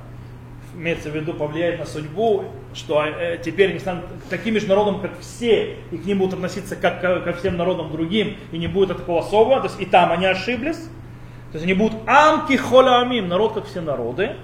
[0.75, 5.19] имеется в виду повлияет на судьбу, что э, теперь они станут такими же народом, как
[5.19, 9.19] все, и к ним будут относиться как ко всем народам другим, и не будет такого
[9.19, 13.65] особого, то есть и там они ошиблись, то есть они будут амки холямим, народ как
[13.65, 14.35] все народы.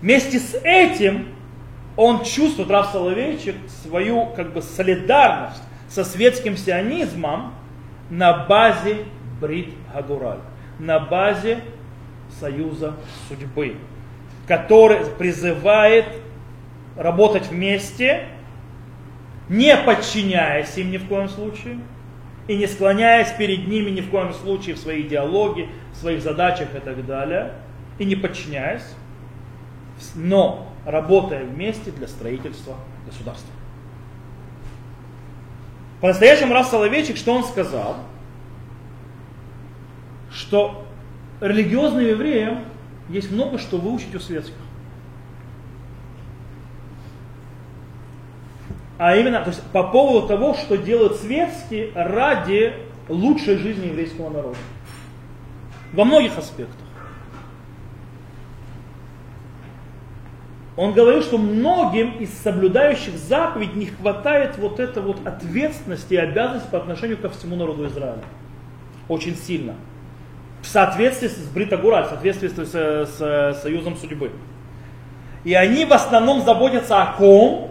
[0.00, 1.28] Вместе с этим
[1.96, 7.54] он чувствует, Рав Соловейчик, свою как бы солидарность со светским сионизмом
[8.10, 9.04] на базе
[9.40, 10.40] Брит Хагураль
[10.78, 11.60] на базе
[12.40, 12.94] союза
[13.28, 13.76] судьбы,
[14.46, 16.06] который призывает
[16.96, 18.26] работать вместе,
[19.48, 21.80] не подчиняясь им ни в коем случае,
[22.46, 26.74] и не склоняясь перед ними ни в коем случае в своей идеологии, в своих задачах
[26.74, 27.54] и так далее,
[27.98, 28.94] и не подчиняясь,
[30.14, 32.76] но работая вместе для строительства
[33.06, 33.50] государства.
[36.00, 37.96] По-настоящему раз Соловейчик, что он сказал?
[40.34, 40.84] что
[41.40, 42.64] религиозным евреям
[43.08, 44.54] есть много что выучить у светских.
[48.96, 52.74] А именно, то есть по поводу того, что делают светские ради
[53.08, 54.56] лучшей жизни еврейского народа.
[55.92, 56.76] Во многих аспектах.
[60.76, 66.68] Он говорил, что многим из соблюдающих заповедь не хватает вот этой вот ответственности и обязанности
[66.68, 68.24] по отношению ко всему народу Израиля.
[69.08, 69.74] Очень сильно
[70.64, 74.32] в соответствии с Бритагура, в соответствии с, с, с союзом судьбы.
[75.44, 77.70] И они в основном заботятся о ком?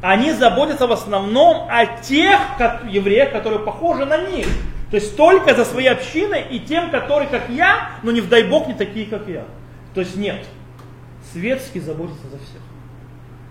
[0.00, 4.46] Они заботятся в основном о тех как, евреях, которые похожи на них.
[4.90, 8.44] То есть только за своей общиной и тем, которые как я, но не в дай
[8.44, 9.44] бог не такие, как я.
[9.94, 10.46] То есть нет.
[11.32, 12.62] Светские заботятся за всех.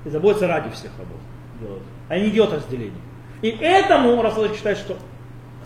[0.06, 1.82] И заботятся ради всех работ.
[2.10, 3.02] Они не делают разделения.
[3.44, 4.98] И этому Расул считает, что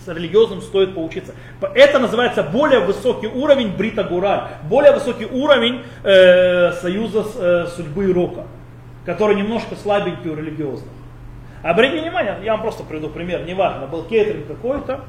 [0.03, 1.33] с религиозным стоит поучиться.
[1.75, 8.13] Это называется более высокий уровень Брита Гураль, более высокий уровень э, союза э, судьбы и
[8.13, 8.45] рока,
[9.05, 10.91] который немножко слабенький у религиозных.
[11.63, 15.01] Обратите внимание, я вам просто приведу пример, неважно, был кейтеринг какой-то,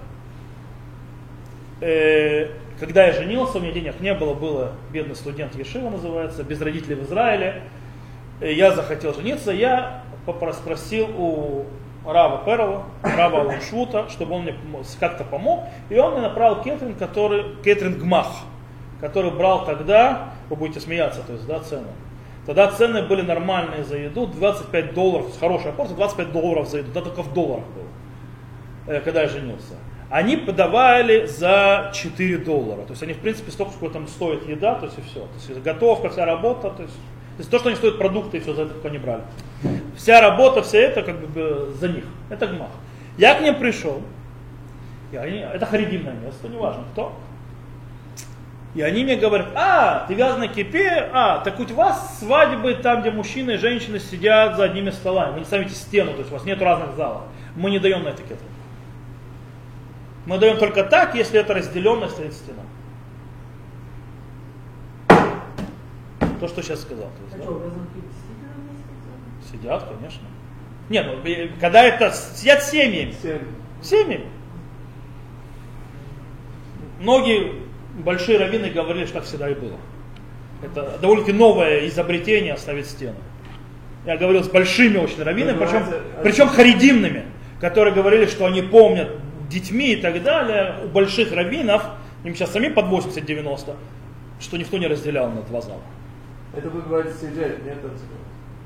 [1.81, 6.61] э, когда я женился, у меня денег не было, было бедный студент Ешива называется, без
[6.61, 7.63] родителей в Израиле,
[8.41, 10.03] э, я захотел жениться, я
[10.53, 11.65] спросил у
[12.05, 14.55] Рава Перова, Рава Ланшвута, чтобы он мне
[14.99, 15.65] как-то помог.
[15.89, 18.29] И он мне направил кетринг, который, кетринг Гмах,
[19.01, 21.89] который брал тогда, вы будете смеяться, то есть, да, цены.
[22.47, 27.01] Тогда цены были нормальные за еду, 25 долларов, хорошая порция, 25 долларов за еду, да
[27.01, 29.75] только в долларах было, э, когда я женился.
[30.11, 34.75] Они подавали за 4 доллара, то есть они в принципе столько, сколько там стоит еда,
[34.75, 35.21] то есть и все.
[35.21, 36.95] То есть готовка, вся работа, то есть
[37.37, 39.23] то есть то, что они стоят продукты, и все за это они брали.
[39.97, 42.05] Вся работа, все это как бы за них.
[42.31, 42.71] Это гмах.
[43.17, 44.03] Я к ним пришел.
[45.13, 47.15] И они, это харидимное место, неважно кто.
[48.75, 53.03] И они мне говорят, а, ты вяз на кипе, а, так у вас свадьбы там,
[53.03, 55.35] где мужчины и женщины сидят за одними столами.
[55.35, 57.23] Вы не ставите стену, то есть у вас нет разных залов.
[57.55, 58.43] Мы не даем на этикету.
[60.25, 62.63] Мы даем только так, если это разделенная стоит стена.
[66.41, 67.09] То, что сейчас сказал.
[67.09, 67.53] То есть, да?
[69.63, 70.23] Сидят, конечно.
[70.89, 73.15] Нет, ну, когда это сидят семьями.
[73.81, 74.27] Семьями.
[76.99, 77.53] Многие
[77.95, 79.77] большие раввины говорили, что так всегда и было.
[80.63, 83.17] Это довольно-таки новое изобретение оставить стену.
[84.05, 85.85] Я говорил с большими очень раввинами, причем,
[86.23, 87.25] причем харидимными,
[87.61, 89.11] которые говорили, что они помнят
[89.49, 91.85] детьми и так далее, у больших раввинов,
[92.25, 93.77] им сейчас сами под 80-90,
[94.41, 95.83] что никто не разделял на два зала.
[96.57, 97.79] Это вы говорите сидеть, нет?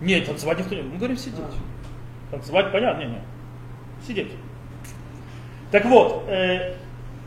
[0.01, 0.83] Нет, танцевать никто не...
[0.83, 1.41] Мы говорим сидеть.
[1.41, 2.37] А.
[2.37, 3.21] Танцевать понятно, не, не.
[4.07, 4.33] Сидеть.
[5.71, 6.75] Так вот, э,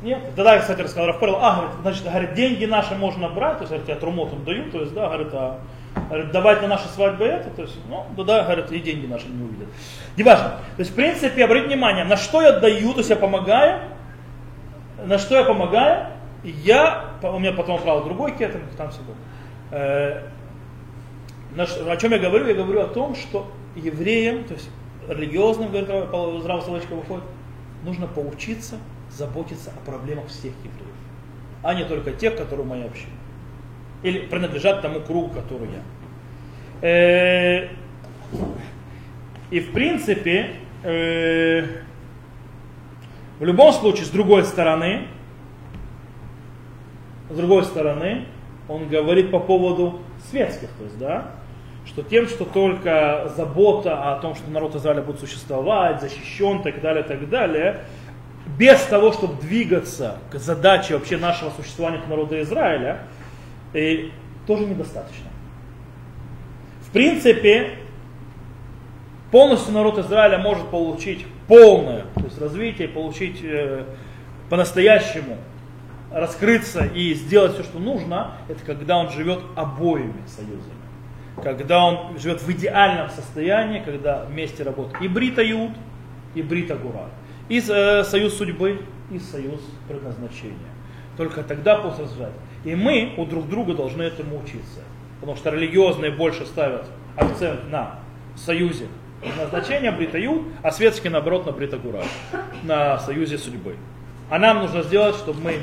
[0.01, 3.70] нет, тогда, кстати, рассказал Рафпарел, а, говорит, значит, говорит, деньги наши можно брать, то есть,
[3.70, 5.59] говорит, я трумотом даю, то есть, да, говорит, а,
[6.07, 9.43] говорит, давать на наши свадьбы это, то есть, ну, да, говорит, и деньги наши не
[9.43, 9.67] увидят.
[10.15, 10.49] Неважно.
[10.76, 13.82] То есть, в принципе, обратите внимание, на что я даю, то есть я помогаю,
[15.03, 16.07] на что я помогаю,
[16.43, 20.22] я, у меня потом правда другой кетер, там все было.
[21.58, 22.47] О чем я говорю?
[22.47, 24.70] Я говорю о том, что евреям, то есть
[25.08, 25.89] религиозным, говорит,
[26.41, 27.24] здраво выходит,
[27.84, 28.76] нужно поучиться
[29.10, 30.95] заботиться о проблемах всех евреев,
[31.64, 33.12] а не только тех, которые в моей общине.
[34.04, 36.88] Или принадлежат тому кругу, который я.
[36.88, 37.70] Э,
[39.50, 40.52] и в принципе,
[40.84, 41.66] э,
[43.39, 45.08] в любом случае, с другой стороны,
[47.30, 48.26] с другой стороны,
[48.68, 51.39] он говорит по поводу светских, то есть, да,
[52.00, 57.04] что тем, что только забота о том, что народ Израиля будет существовать, защищен, так далее,
[57.04, 57.82] так далее,
[58.58, 63.00] без того, чтобы двигаться к задаче вообще нашего существования народа Израиля,
[63.74, 64.12] и
[64.47, 65.28] тоже недостаточно.
[66.88, 67.72] В принципе,
[69.32, 73.84] полностью народ Израиля может получить полное то есть развитие, получить э,
[74.50, 75.38] по-настоящему
[76.12, 80.79] раскрыться и сделать все, что нужно, это когда он живет обоими союзами.
[81.44, 85.72] Когда он живет в идеальном состоянии, когда вместе работают и Брита Юд,
[86.36, 87.10] и Брита Гурат
[87.50, 88.82] и э, союз судьбы,
[89.12, 90.56] и союз предназначения.
[91.18, 92.34] Только тогда после разжать.
[92.64, 94.82] И мы у друг друга должны этому учиться.
[95.20, 96.86] Потому что религиозные больше ставят
[97.18, 98.00] акцент на
[98.36, 98.86] союзе
[99.20, 102.04] предназначения Бритаю, а светские наоборот на Бритагура,
[102.64, 103.76] на союзе судьбы.
[104.30, 105.62] А нам нужно сделать, чтобы мы...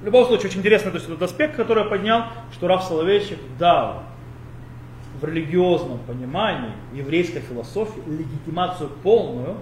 [0.00, 3.38] В любом случае, очень интересно, то есть этот аспект, который я поднял, что Раф Соловейчик
[3.58, 4.04] дал
[5.20, 9.56] в религиозном понимании еврейской философии легитимацию полную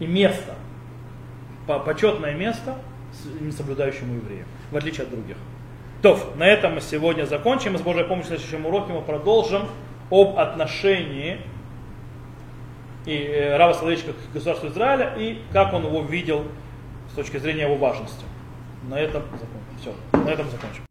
[0.00, 0.54] и место,
[1.66, 2.76] почетное место
[3.40, 5.36] несоблюдающему еврею, в отличие от других.
[6.02, 7.74] То, на этом мы сегодня закончим.
[7.74, 9.62] И с Божьей помощью в следующем уроке мы продолжим
[10.10, 11.40] об отношении
[13.04, 16.44] и э, Рава Соловейчика к государству Израиля и как он его видел
[17.10, 18.24] с точки зрения его важности.
[18.88, 19.78] На этом закончим.
[19.80, 20.88] Все, на этом закончим.